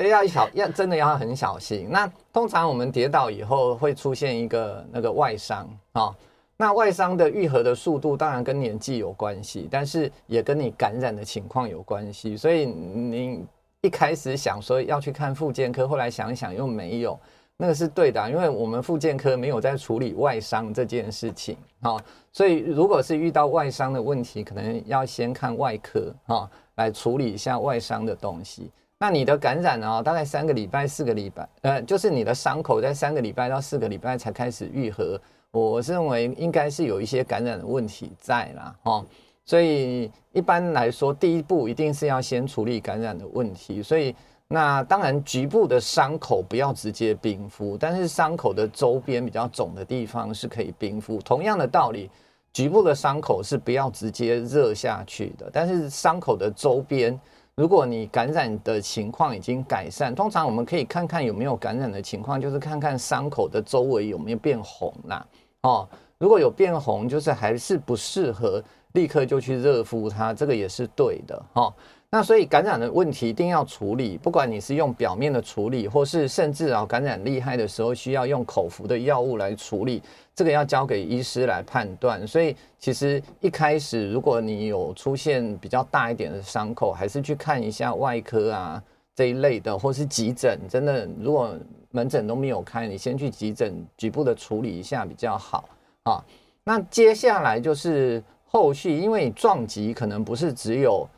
[0.01, 1.89] 要小要真的要很小心。
[1.91, 6.15] 那通常我们跌倒以后会出现一个那个外伤啊，
[6.57, 12.37] 那外伤的愈合的速度当然跟年纪有关系，但是也跟你感染的情况有关系。
[12.37, 13.45] 所以你
[13.81, 17.19] 一开始想说要去看复健科，后来想一想又没有。
[17.55, 21.97] 那个是对的，因为我们复健科没有在处理外伤这件事情，哈，
[22.33, 28.69] 所以如果是遇到外伤的问题，可能要先看外科，啊，来处理一下外伤的东西。
[29.03, 39.05] 那你的感染呢，大概三个礼拜、四个礼拜，呃，就是你的伤口在三个礼拜到四个礼拜才开始愈合，我认为应该是有一些感染的问题在啦，哈，
[39.45, 44.15] 所以一般来说，第一步一定是要先处理感染的问题，所以。
[44.55, 51.19] 那当然，局部的伤口不要直接冰敷，但是伤口的周边比较肿的地方是可以冰敷。
[51.23, 52.11] 同样的道理，
[52.53, 57.19] 局部的伤口是不要直接热下去的，但是伤口的周边，
[57.55, 65.27] 如果你感染的情况已经改善，通常我们可以看看有没有感染的情况，就是看看伤口的周围有没有变红啦。
[65.61, 65.87] 哦，
[66.17, 68.63] 如果有变红，就是还是不适合
[68.93, 71.73] 立刻就去热敷它，这个也是对的哦。
[72.15, 80.03] 那所以感染的问题一定要处理，不管你是用表面的处理，或是甚至啊感染厉害的时候需要用口服的药物来处理，
[80.35, 82.27] 这个要交给医师来判断。
[82.27, 88.83] 所以其实一开始如果你有出现比较大一点的伤口，还是去看一下外科啊
[89.15, 90.61] 这一类的，或是急诊。
[90.69, 91.57] 真的，如果
[91.93, 95.67] 门诊都没有开，你先去急诊局部的处理一下比较好
[96.03, 96.23] 啊。
[96.63, 101.09] 那接下来就是后续，因为你撞击可能不是只有。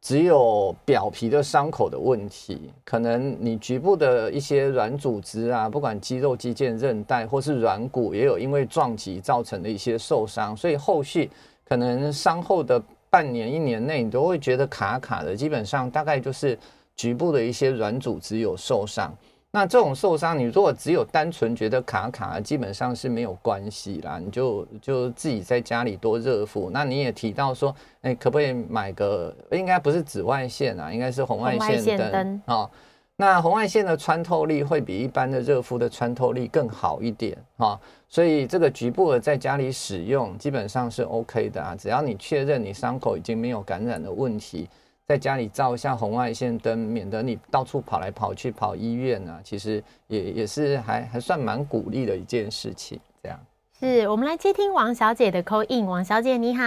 [0.00, 11.28] 只有表皮的伤口的问题，可能你局部的一些软组织啊，不管肌肉、肌腱、韧带或是软骨，也有因为撞击造成的一些受伤，所以后续
[11.68, 12.80] 可能伤后的
[13.10, 15.34] 半年、一年内，你都会觉得卡卡的。
[15.34, 16.56] 基本上大概就是
[16.94, 19.12] 局部的一些软组织有受伤。
[19.50, 26.68] 那这种受伤，你如果只有单纯觉得卡卡，基本上是没有关系啦，你就就自己在家里多热敷。
[26.68, 29.34] 那你也提到说，哎，可不可以买个？
[29.52, 32.68] 应该不是紫外线啊，应该是红外线灯啊。
[33.16, 44.68] 那红外线的穿透力会比一般的热敷的穿透力更好一点啊，所以这个局部的在家里使用基本上是 OK 的啊，只要你确认你伤口已经没有感染的问题。
[45.08, 49.40] 在家里照一下红外线灯，免得你到处跑来跑去跑医院啊。
[49.42, 53.00] 其实也也是还还算蛮鼓励的一件事情。
[53.22, 53.38] 这样，
[53.72, 55.86] 是我们来接听王小姐的 call in。
[55.86, 56.62] 王小姐你好，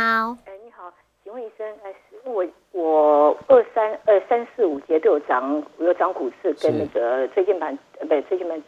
[0.45, 0.91] 哎你好，
[1.23, 8.59] 请问医生，哎我我二三二三四五节都有长，我有长骨刺跟那个椎间盘呃不椎间盘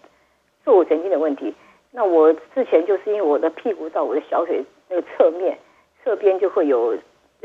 [0.64, 1.52] 坐骨神经的问题。
[1.90, 5.58] 那我之前就是因为我的屁股到我的小腿那个侧面
[6.04, 6.96] 侧边就会有。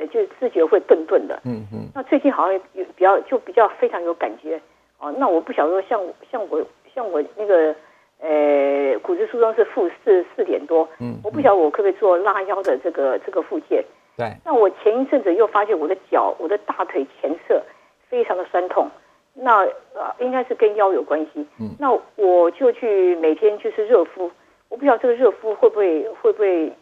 [0.06, 1.88] 就是自觉会顿顿的，嗯嗯。
[1.94, 4.60] 那最近好像有比较就比较非常有感觉，
[4.98, 5.12] 哦。
[5.18, 7.74] 那我不晓得说像像我像我那个
[8.20, 11.18] 呃骨质疏松是负四四点多，嗯。
[11.24, 13.84] 我不晓得我可不可以做拉腰的这个这个附件。
[14.16, 14.32] 对。
[14.44, 17.60] 那我前一阵子又发现我的脚我的大腿前侧
[18.08, 18.88] 非常的酸痛，
[19.34, 21.44] 那呃应该是跟腰有关系。
[21.60, 21.70] 嗯。
[21.78, 24.30] 那我就去每天就是热敷，
[24.68, 26.72] 我不晓得这个热敷会不会会不会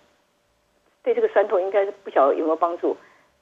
[1.02, 2.96] 对这个酸痛应该是不晓得有没有帮助。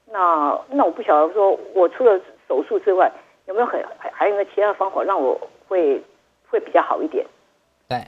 [0.05, 3.11] 那那我不晓得说，我除了手术之外，
[3.47, 6.01] 有没有很还还有没有其他的方法让我会
[6.49, 7.25] 会比较好一点？
[7.87, 8.07] 对，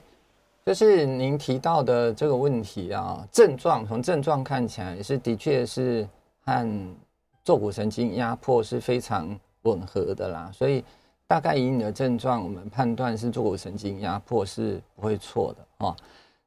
[0.65, 6.07] 就是您提到的这个问题啊，症状从症状看起来是的确是
[6.45, 6.95] 和
[7.43, 10.83] 坐骨神经压迫是非常吻合的啦，所以
[11.27, 15.95] 大概以你的症状，我们判断是坐骨神经压迫是不会错的哦。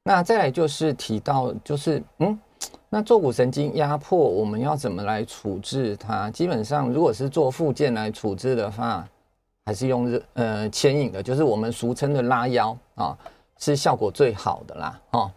[0.03, 2.39] 那再来就是提到就是嗯。
[2.93, 6.29] 那坐骨神经压迫，我们要怎么来处置它？
[6.33, 9.09] 基本上，如果是做复健来处置的话，
[9.65, 13.17] 还是用热呃牵引的，就是我们俗称的拉腰啊，
[13.59, 15.01] 是效果最好的啦。
[15.13, 15.31] 哦，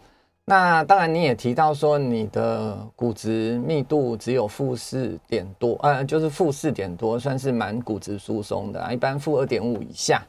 [0.44, 8.92] 那当然你也提到说你的骨质密度只有负四点多，呃，就是负四点多，算是蛮骨质疏松的啊。
[8.92, 10.26] 一般负二点五以下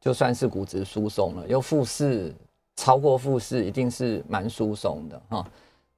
[0.00, 2.34] 就算是骨质疏松了，又负四
[2.74, 5.46] 超过负四一定是蛮疏松的哈。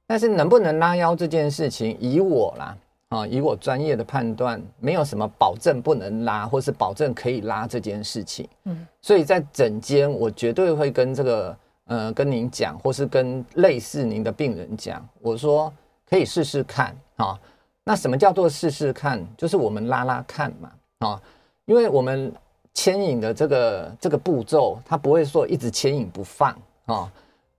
[0.07, 2.75] 但是能不能拉腰这件事情，以我啦。
[3.09, 8.45] 啊，以我专业的判断，没有什么保证不能拉，或是保证可以拉这件事情。
[8.65, 15.71] 嗯，所以在整间，我绝对会跟这个呃跟您讲，或是跟类似您的病人讲，我说
[16.09, 17.39] 可以试试看啊。
[17.85, 19.25] 那什么叫做试试看？
[19.37, 20.71] 就是我们拉拉看嘛
[21.07, 21.21] 啊，
[21.63, 22.29] 因为我们
[22.73, 26.53] 牵引的这个这个步骤，它不会说一直牵引不放
[26.87, 27.09] 啊。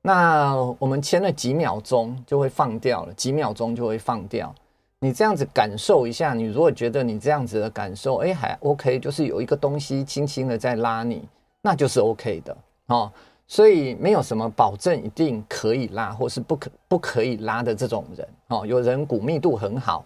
[0.09, 4.55] 那我们牵了几秒钟就会放掉了，几秒钟就会放掉。
[5.01, 11.29] 你这样子感受一下，你如果觉得你这样子的感受，哎，还 OK，就是有一个东西轻轻的在拉你，
[11.61, 13.13] 那就是 OK 的哦。
[13.47, 18.67] 所以没有什么保证一定可以拉，或是不可不可以拉的这种人哦。
[18.67, 20.03] 有人骨密度很好，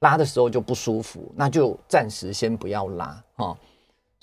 [0.00, 3.56] 拉的时候就不舒服，那就暂时先不要拉哦。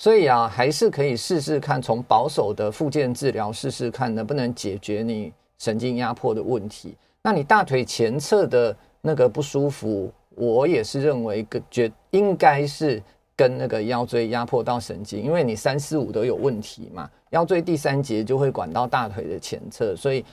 [0.03, 6.93] 所以啊，还是可以试试看，从保守的复健治疗试试看，能不能解决你神经压迫的问题。
[7.21, 8.75] 那你大腿前侧的。
[9.05, 13.03] 那个不舒服，我也是认为跟觉应该是
[13.35, 20.23] 跟那个腰椎压迫到神经，因为你三四五都有问题嘛，腰椎第三节就会管到大腿的前侧，所以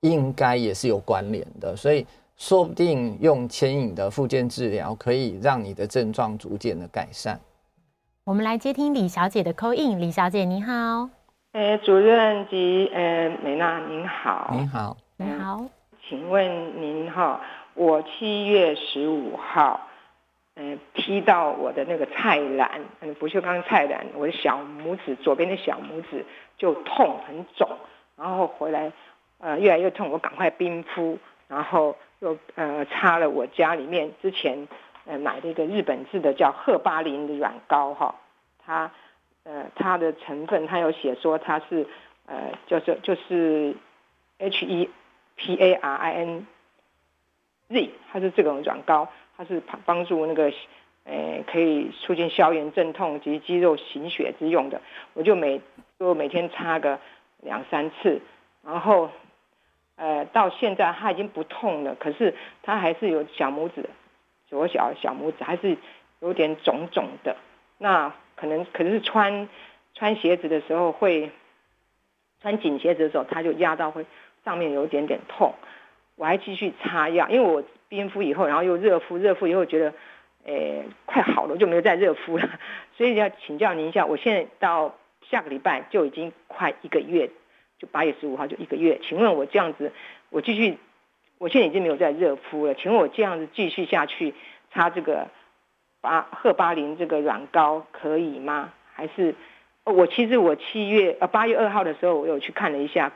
[0.00, 2.04] 应该也是有关联的，所以
[2.36, 7.40] 说不定用牵引的复健治疗可以让你的症状逐渐的改善。
[8.26, 11.08] 我们来接听李小姐的 call in，李小姐你好，
[11.52, 15.64] 哎，主任及呃美娜您好，您好，你好，
[16.08, 17.40] 请问您哈？
[17.74, 19.80] 我七月十五号，
[20.56, 26.26] 嗯、呃，踢到我的那个菜篮，嗯，不锈钢菜篮，我的小拇指左边的小拇指
[26.58, 27.68] 就痛很肿，
[28.16, 28.92] 然后回来，
[29.38, 34.66] 呃，越来越痛，我赶快冰敷，然后又呃擦了我家里面之前
[35.06, 38.14] 呃买的一个日本制的叫赫巴林的软膏哈，
[38.58, 38.90] 它
[39.44, 41.86] 呃它的成分它有写说它是
[42.26, 43.74] 呃就是就是
[44.38, 44.90] H E
[45.36, 46.46] P A R I N。
[47.68, 50.52] Z，它是这种软膏，它是帮助那个，
[51.02, 54.80] 呃，可以促进消炎镇痛及肌肉行血之用的。
[55.14, 55.60] 我就每
[55.98, 57.00] 就每天擦个
[57.42, 58.20] 两三次，
[58.62, 59.10] 然后，
[59.96, 63.90] 呃，到现在它已经不痛了，可是它还是有小拇指，
[64.48, 65.76] 左小小拇指还是
[66.20, 67.36] 有点肿肿的。
[67.78, 69.48] 那可能可是穿
[69.94, 71.30] 穿鞋子的时候会，
[72.40, 74.06] 穿紧鞋子的时候，它就压到会
[74.44, 75.54] 上面有一点点痛。
[76.16, 79.92] 我还继续擦药，因为我冰敷以后，然后又热敷，热敷以后觉得，
[80.44, 82.48] 诶、快好了，我就没有再热敷了。
[82.96, 84.96] 所以要请教您一下，我现在到
[85.28, 87.30] 下个礼拜就已经快一个月，
[87.78, 88.98] 就八月十五号就一个月。
[89.02, 89.92] 请问我这样子，
[90.30, 90.78] 我继续，
[91.38, 92.74] 我现在已经没有再热敷了。
[92.74, 94.34] 请问我这样子继续下去
[94.72, 95.28] 擦这个
[96.00, 98.72] 巴赫巴林这个软膏可以吗？
[98.92, 99.34] 还是
[99.84, 103.12] 我其实我七月呃八月二号的时候，我有去看了一下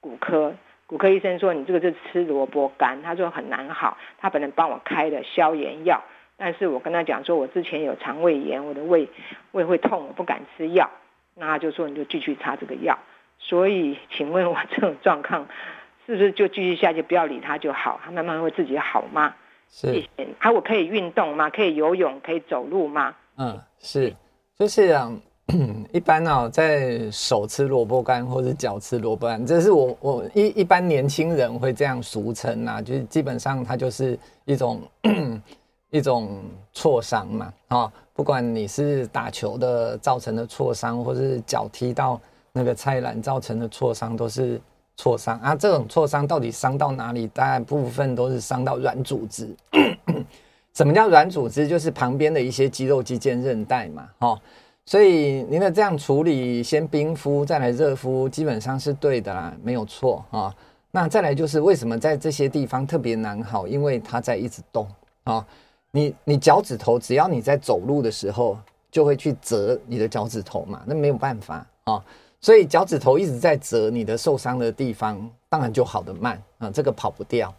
[0.00, 0.54] 骨科。
[0.86, 6.02] 骨科医生说，你这个是吃萝卜干，他说很难好，他本来帮我开的消炎药，
[6.36, 9.08] 但是我跟他讲说，我之前有肠胃炎，我的胃
[9.52, 10.90] 胃会痛，我不敢吃药，
[11.36, 12.98] 那他就说你就继续擦这个药。
[13.38, 15.46] 所以，请问我这种状况
[16.10, 19.34] 是不是就继续下去，不要理他就好，他慢慢会自己好吗？
[19.70, 19.92] 是。
[19.94, 20.28] 谢谢。
[20.38, 21.48] 还我可以运动吗？
[21.48, 22.20] 可以游泳？
[22.20, 23.14] 可以走路吗？
[23.36, 24.14] 嗯，是，
[24.58, 25.12] 就是啊。
[25.92, 34.80] 一般呢、哦，在手吃萝卜干或者脚吃萝卜干，这是我我一一般年轻人会这样俗称啊，就是基本上它就是一种
[35.90, 36.40] 一种
[36.72, 42.20] 挫伤嘛，啊，不管你是打球的造成的挫伤，或是脚踢到
[42.52, 44.60] 那个菜篮造成的挫伤，都是
[45.00, 45.56] 挫伤啊。
[45.56, 47.26] 这种挫伤到底伤到哪里？
[47.28, 49.48] 大部分都是伤到软组织。
[50.74, 51.66] 什么叫软组织？
[51.66, 54.38] 就是旁边的一些肌肉、肌腱、韧带嘛，哈。
[54.84, 60.54] 所以您的这样处理，先冰敷再来热敷，基本上是对的啦，没有错啊。
[60.90, 63.66] 那再来就是为什么在这些地方特别难好？
[63.66, 64.86] 因为它在一直动
[65.24, 65.46] 啊。
[65.92, 68.58] 你你脚趾头，只要你在走路的时候，
[68.90, 72.04] 就会去折你的脚趾头嘛，那没有办法啊。
[72.40, 77.52] 所以脚趾头一直在折，你的受伤的地方当然就好得慢啊，这个跑不掉。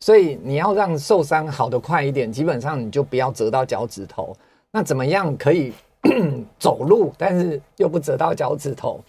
[0.00, 4.36] 所以你要让受伤好得快一点，基本上你就不要折到脚趾头。
[4.70, 5.72] 那怎么样可以？
[6.60, 9.00] 走路，但是又不折到脚趾头，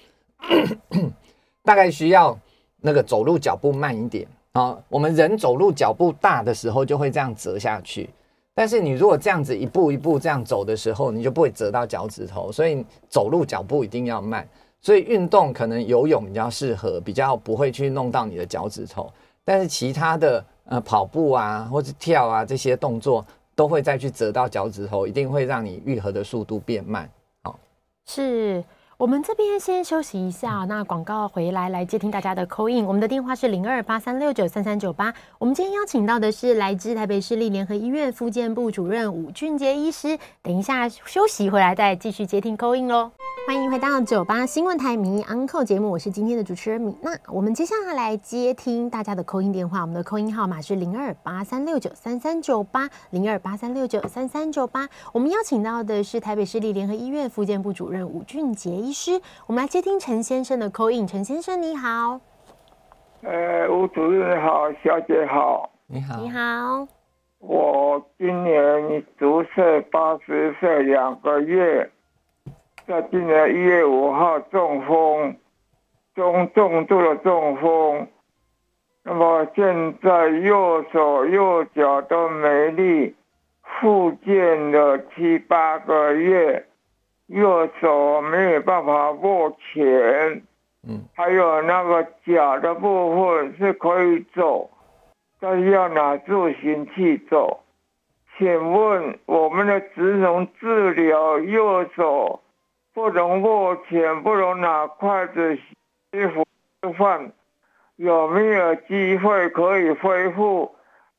[1.62, 2.40] 大概需要
[2.80, 4.82] 那个走路脚步慢一点啊。
[4.88, 8.10] 我们人走路脚步大的时候，就会这样折下去。
[8.54, 14.48] 但是你如果这样子一步一步这样走的时候，你就不会折到脚趾头，所以走路脚步一定要慢。
[14.86, 19.12] 所以运动可能游泳比较适合，比较不会去弄到你的脚趾头。
[19.44, 23.26] 但是其他的呃跑步啊或者跳啊这些动作
[23.56, 27.10] 都会再去折到脚趾头，一定会让你愈合的速度变慢。
[27.42, 27.58] 好，
[28.06, 28.64] 是。
[28.98, 35.12] 我们这边先休息一下，那广告回来来接听大家的 call in，我们的电话是零二八三六九三三九八。
[35.40, 40.18] 我们今天邀请到的是来自台北市立联合医院复健部主任吴俊杰医师。
[40.44, 43.12] 等一下休息回来再继续接听 call in 喽。
[43.48, 47.12] 欢迎回到九八新闻台迷 Uncle 节目，我是今天的主持人米娜。
[47.28, 54.90] 我们接下来来接听大家的 call in 电话，我们的 call in 号码是零二八三六九三三九八零二八三六九三三九八。
[55.14, 59.22] 我们邀请到的是台北市立联合医院复健部主任吴俊杰医师。
[59.46, 62.20] 我们来接听陈先生的 call in，陈先生你好。
[63.22, 66.88] 呃，吴主任好，小姐好，你好，你好。
[67.38, 71.92] 我今年足岁八十岁两个月。
[72.88, 75.36] 在今年一月五号中风，
[76.14, 78.08] 中重度的中风，
[79.04, 83.16] 那么现在右手右脚都没力，
[83.64, 86.68] 复健了七八个月，
[87.26, 90.44] 右手没有办法握拳，
[90.88, 94.70] 嗯，还有那个脚的部分是可以走，
[95.40, 97.62] 但是要拿助行器走。
[98.38, 102.42] 请问我们的职能治疗右手？
[102.96, 105.58] 不能握拳，不能拿筷子
[106.14, 106.46] 吃
[106.98, 107.30] 饭，
[107.98, 110.72] 有没有机会可以恢复？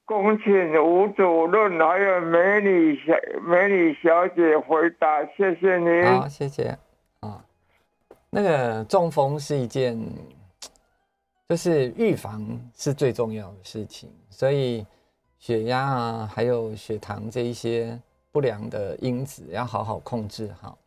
[0.07, 3.13] 恭请吴主任还有美女小
[3.43, 6.07] 美女小姐回答，谢谢您。
[6.07, 6.79] 好，谢谢。
[7.21, 7.45] 啊，
[8.31, 10.01] 那个中风是一件，
[11.47, 12.41] 就是预防
[12.75, 14.87] 是最重要的事情，所以
[15.39, 18.01] 血压啊，还有血糖这一些
[18.33, 20.79] 不良的因子要好好控制好。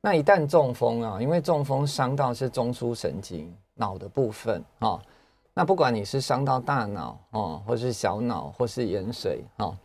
[0.00, 5.00] 那一旦中风啊，因为中风伤到是中枢神经脑的部分啊，
[5.52, 9.76] 那不管你是伤到大脑哦，或是小脑，或是盐水啊，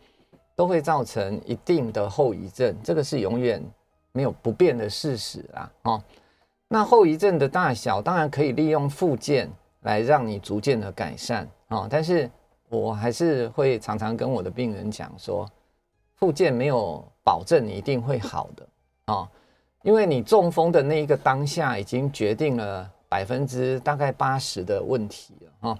[0.54, 3.60] 都会造成一定的后遗症，这个是永远
[4.12, 5.72] 没有不变的事实啊。
[5.82, 6.02] 哦，
[6.68, 9.50] 那后遗症的大小当然可以利用复健
[9.80, 12.30] 来让你逐渐的改善啊，但是
[12.68, 15.44] 我还是会常常跟我的病人讲说，
[16.14, 18.66] 复健没有保证你一定会好的
[19.06, 19.28] 啊。
[19.84, 25.78] 因为你中风的那一个当下，已经决定了百分之大概八十的问题了哈。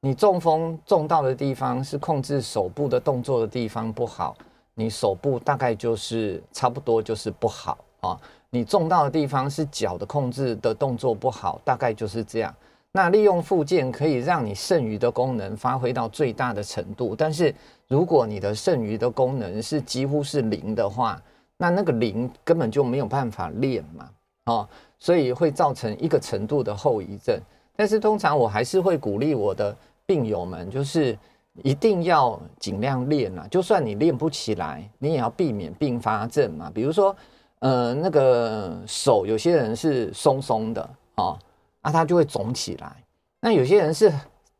[0.00, 4.36] 你中风中到的地方是控制手部的动作的地方不好，
[4.74, 8.20] 你手部大概就是差不多就是不好啊。
[8.50, 12.52] 你中到的地方是脚的控制的动作不好，大概就是这样。
[12.90, 17.54] 那利用附件可以让你剩余的功能发挥到最大的程度，但是
[17.86, 21.22] 如果你的剩余的功能是几乎是零的话，
[21.56, 24.10] 那那个零根本就没有办法练嘛，
[24.46, 27.38] 哦，所以会造成一个程度的后遗症。
[27.76, 29.76] 但是通常我还是会鼓励我的
[30.06, 31.16] 病友们，就是
[31.62, 36.70] 一定要尽量练啊，就算你练不起来，你也要避免并发症嘛。
[36.74, 37.14] 比如说，
[37.60, 41.38] 呃，那个手有些人是松松的，哦，
[41.82, 42.96] 啊，他就会肿起来。
[43.40, 44.12] 那有些人是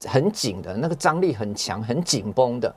[0.06, 2.74] 很紧的，那个张力很强、很紧绷的。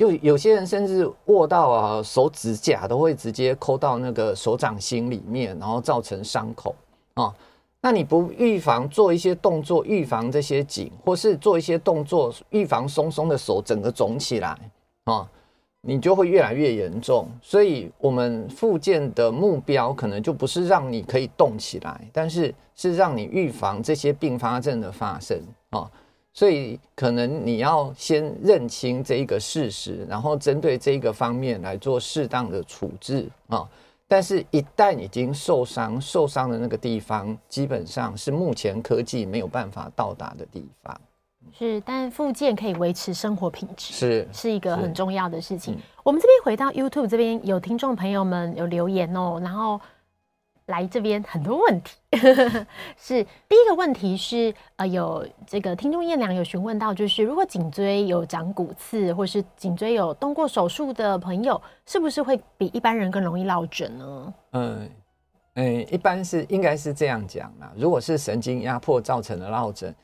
[0.00, 6.74] 有有些人甚至握到啊，手指甲都会直接抠到那个手掌心里面，然后造成伤口
[7.12, 7.34] 啊。
[7.82, 14.58] 那你不预防做一些动作，预防这些紧，或是做一些动作预防松松的手整个肿起来
[15.04, 15.28] 啊，
[15.82, 17.28] 你就会越来越严重。
[17.42, 25.38] 所以，我们复健的目标可能就不是让你可以动起来，但是是让你预防这些并发症的发生
[25.68, 25.90] 啊。
[26.32, 33.68] 所以可能你要先认清这一个事实，然后针对这一个方面来做适当的处置啊。
[34.06, 41.00] 但是，一旦已经受伤，受伤的那个地方，基本上是目前科技没有办法到达的地方。
[41.52, 45.76] 是，但复健可以维持生活品质，是是一个很重要的事情。
[46.02, 49.80] 我们这边回到 YouTube 这边，有听众朋友们有留言哦，然后。
[50.70, 51.98] 来这边很多问题，
[52.96, 64.34] 是第一个问题是呃，有这个听众燕良有询问到，就是如果颈椎有长骨刺，或是颈椎有动过手术的朋友，是不是会比一般人更容易落枕呢？
[64.52, 64.90] 嗯
[65.54, 67.72] 嗯，一般是应该是这样讲啦。
[67.76, 69.94] 如果是神经压迫造成的落枕，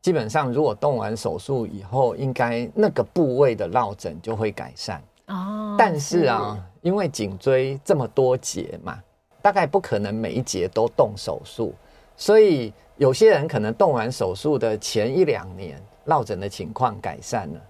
[0.00, 5.76] 基本上如果动完手术以后，应该那个部位的落枕就会改善哦。
[5.78, 9.00] 但是啊，是因为颈椎这么多节嘛。
[9.42, 11.74] 大概不可能每一节都动手术，
[12.16, 17.60] 所以有些人可能动完手术的前一两年落枕的情况改善了，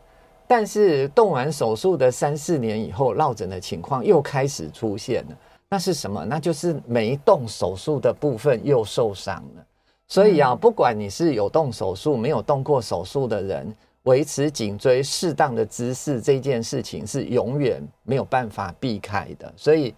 [0.46, 5.36] 但是动完手术的三四年以后，落枕的情况又开始出现了。
[5.68, 6.22] 那是什么？
[6.26, 9.64] 那就是没动手术的部分又受伤了。
[10.06, 19.50] 所以啊，不管你是有动手术、没有动过手术的人，维持颈椎适当的姿势这件事情是永远没有办法避开的。
[19.56, 19.94] 所以，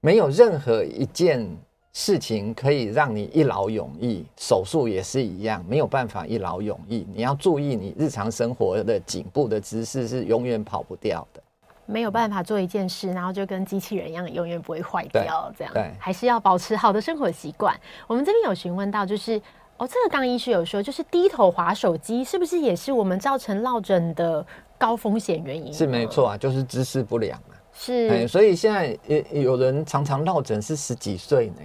[0.00, 1.48] 没有任何一件
[1.92, 7.06] 事情可以让你一劳永逸，手术也是一样，没有办法一劳永逸。
[7.14, 11.42] 你要注意，你日常生活的颈部的姿势是永远跑不掉的。
[11.86, 15.52] 没有办法做一件事，然后就跟机器人一样，永远不会坏掉。
[15.56, 17.74] 这样，对，还是要保持好的生活习惯。
[18.06, 19.40] 我们这边有询问到，就是
[19.78, 24.44] 哦，这个刚医师有说，就是低头滑手机，是不是也是我们造成落枕的
[24.76, 25.72] 高风险原因？
[25.72, 27.55] 是没错啊，就是姿势不良啊。
[27.78, 31.62] 是、哎，所以现在也有人常常落枕是十几岁呢。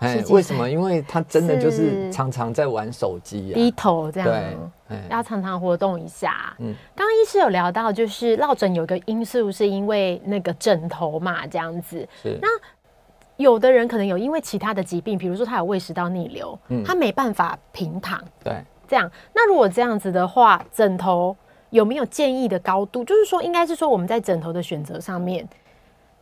[0.00, 0.68] 哎、哦，为什么？
[0.68, 4.28] 因为他真的就是常常在玩手机、啊，低头这样，
[4.88, 6.54] 对，要常常活动一下。
[6.58, 12.06] 嗯，刚刚医师有聊到，就是落枕有个因素是因为那个枕头嘛，这样子。
[12.22, 12.38] 是。
[12.42, 12.48] 那
[13.36, 18.22] 有的人可能有因为其他的疾病，比如说他有胃食道逆流，嗯，他没办法平躺。
[18.42, 18.54] 对。
[18.86, 21.34] 这样，那如果这样子的话，枕头
[21.70, 23.02] 有没有建议的高度？
[23.04, 25.48] 就是说，应该是说我们在枕头的选择上面。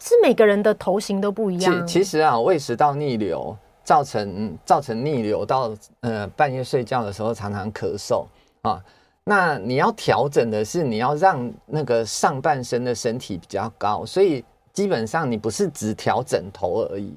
[0.00, 1.84] 是每个人的头型都不一样。
[1.84, 8.24] 其其实啊，胃食道逆流造成造成逆流到呃半夜睡觉的时候常常咳嗽
[8.62, 8.80] 啊。
[9.24, 17.12] 那你要调整的是，你要让那个上半身的身体比较高，所以基本上你不是只调枕头而已，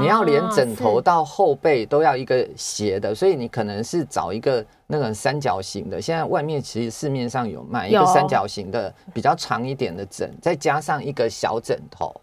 [0.00, 6.00] 你要连枕头到后背都要一个斜的，所以你可能是找一个那个三角形的。
[6.00, 12.14] 现在外面其实市面上有卖一个三角形的比较长一点的枕，再加上一个小枕头。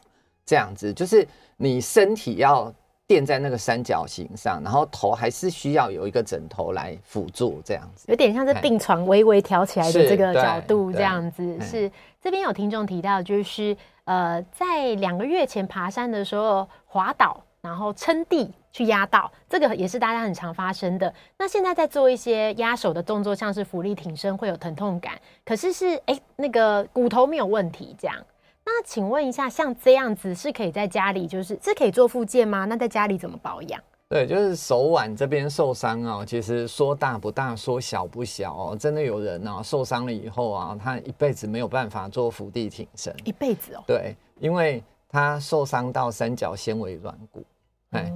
[0.46, 2.74] 这样子就是你身体要
[3.08, 11.92] 垫在那个三角形上，然后头还是需要有一个枕头来辅助，这样子有点像是病床微微挑起来的这个角度，这样子是，是
[12.22, 21.14] 这边有听众提到，就是呃，在两个月前爬山的时候滑倒，然后撑地去压到，这个也是大家很常发生的。
[21.38, 25.14] 那现在在做一些压手的动作，像是伏地挺身会有疼痛感，
[25.46, 28.16] 可是是哎那个骨头没有问题，这样。
[28.64, 32.66] 那请问一下，像这样子是可以在家里，就是是可以做复健吗？
[32.66, 33.82] 那在家里怎么保养？
[34.08, 38.78] 对，就是手腕这边受伤啊，其实说大不大，说小不小哦。
[38.78, 43.84] 真的有人啊受伤了以后啊，他一辈子没有办法做伏地挺身，一辈子哦。
[43.88, 47.44] 对，因为他受伤到三角纤维软骨。
[47.92, 48.12] 哎，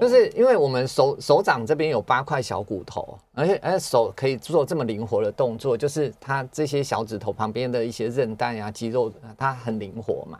[0.00, 10.38] 就是因为我们手手掌这边有八块小骨头，而且而且手可以做这么灵活的动作，就是它这些小指头旁边的一些韧带啊、肌肉，它很灵活嘛。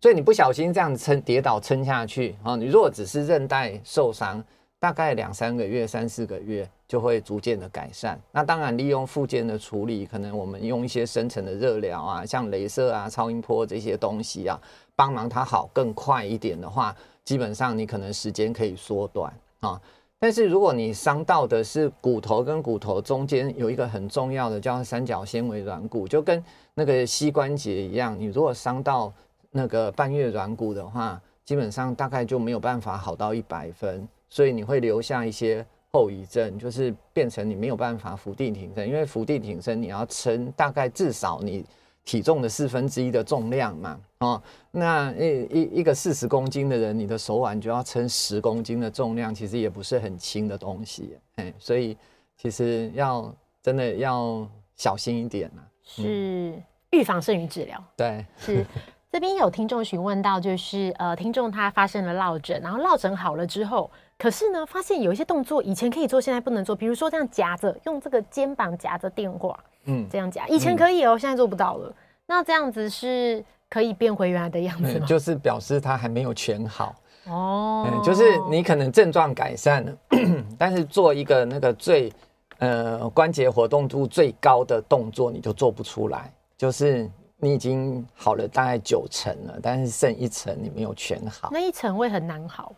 [0.00, 4.42] 所以你不小心这样撑跌倒撑下去啊，你如果只是韧带受伤，
[4.78, 8.18] 大概两三个月、三四个月就会逐渐的改善。
[8.32, 14.58] 那当然利用附件的处理，可能我们用一些深层的热疗啊，像镭射啊、超音波这些东西啊，
[14.96, 16.96] 帮忙它好更快一点的话。
[17.24, 19.80] 基本上你可能时间可以缩短啊，
[20.18, 26.42] 但是如果你伤到的是骨头跟骨头中间有一个很重要的叫三角纤维软骨，就跟
[26.74, 29.12] 那个膝关节一样，你如果伤到
[29.50, 41.64] 那个半月软骨的话，基本上大概就没有办法好到一百分，所以你会留下一些后遗症，就是变成你没有办法伏地挺身，因为伏地挺身你要撑大概至少你。
[42.04, 51.96] 体重的四分之一的重量嘛，哦，那一一一个四十公斤的人，你的手腕就要撑十公斤的重量，其实也不是很轻的东西，哎，所以
[52.36, 54.46] 其实要真的要
[54.76, 55.62] 小心一点呐。
[55.82, 57.82] 是预防胜于治疗。
[57.96, 58.64] 对，是
[59.10, 69.58] 这边有听众询问到，就是呃，听众他发生了落枕，然后落枕好了之后，可是呢，发现有一些动作以前可以做，现在不能做，比如说这样夹着，用这个肩膀夹着电话。
[69.84, 71.94] 嗯，这样讲以前可以哦、现在做不到了。
[72.26, 75.06] 那这样子是可以变回原来的样子吗？
[75.06, 76.94] 就是表示它还没有全好
[77.26, 77.86] 哦。
[77.90, 79.96] 嗯，就是你可能症状改善了，
[80.58, 82.12] 但是做一个那个最
[82.58, 86.32] 呃关节活动度最高的动作，你就做不出来。
[86.56, 91.50] 就是你已经好了大概九成了，但是剩一层你没有全好。
[91.52, 92.72] 那一层会很难好。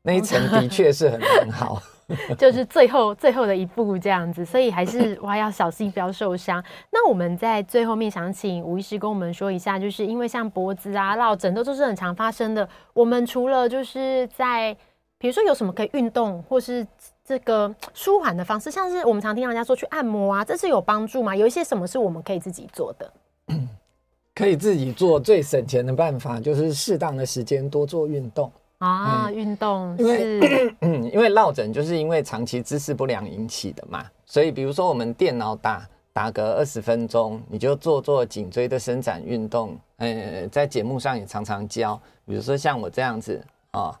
[0.00, 1.82] 那一层的确是很难好。
[2.36, 6.62] 就是最后最后的一步这样子，所以还是 我还要小心不要受伤。
[6.90, 12.68] 那我们在最后面想请吴医师跟我们说一下，就是因为像脖子啊、落枕都是很常发生的。
[12.92, 14.76] 我们除了就是在
[15.18, 16.86] 比如说有什么可以运动或是
[17.24, 21.34] 这个舒缓的方式，像是我们常听人家说去按摩啊，这是有帮助吗？
[21.34, 23.12] 有一些什么是我们可以自己做的？
[24.34, 28.50] 可以自己做最省钱的办法就是适当的时间多做运动。
[28.82, 39.78] 啊，运动因为嗯， 因为落枕就是因为长期姿势不良引起的嘛，所以比如说我们电脑打打个二十分钟，你就做做颈椎的伸展运动。
[39.98, 43.96] 呃，在节目上也常常教，比如说像我这样子啊，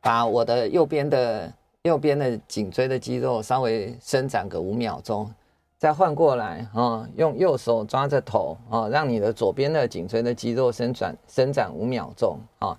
[0.00, 1.52] 把我的右边的
[1.82, 5.32] 右边的颈椎的肌肉稍微伸展个五秒钟。
[5.78, 12.76] 再换过来啊，用右手抓着头啊，让你的左边的颈椎的肌肉伸展伸展五秒钟啊。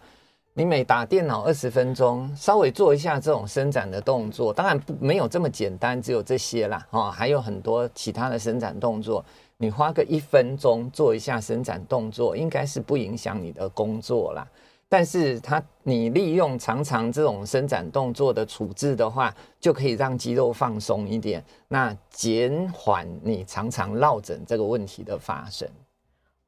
[0.58, 9.24] 你每打电脑二十分钟，稍微做一下这种伸展的动作，当然不没有这么简单，只有这些啦哦，还有很多其他的伸展动作。
[9.58, 14.48] 你花个一分钟做一下伸展动作，应该是不影响你的工作啦。
[14.90, 25.70] 但是它，你利用常常这种伸展动作的处置的话，就可以让肌肉放松一点，那减缓你常常落枕这个问题的发生。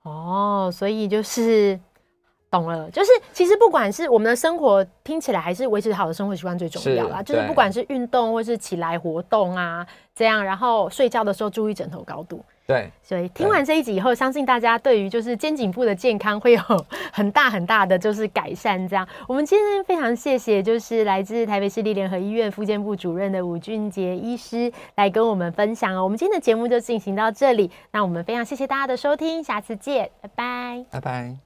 [0.02, 1.80] 哦，所以就是
[2.52, 9.86] 懂了，就是其实不管是我们的生活听起来还是维持好的生活习惯最重要啦，就是不管是运动或是起来活动啊，
[10.16, 12.44] 这样，然后睡觉的时候注意枕头高度。
[12.66, 16.62] 对，所以听完这一集以后，相信大家对于就是肩颈部的健康会有
[17.12, 18.88] 很大很大的就是改善。
[18.88, 26.04] 这样，我们今天非常谢谢就是来自台北市立联合医院复健部主任的吴俊杰医师来跟我们分享哦。
[26.04, 31.40] 我们今天的节目就进行到这里，那我们非常谢谢大家的收听，下次见，拜拜，拜拜。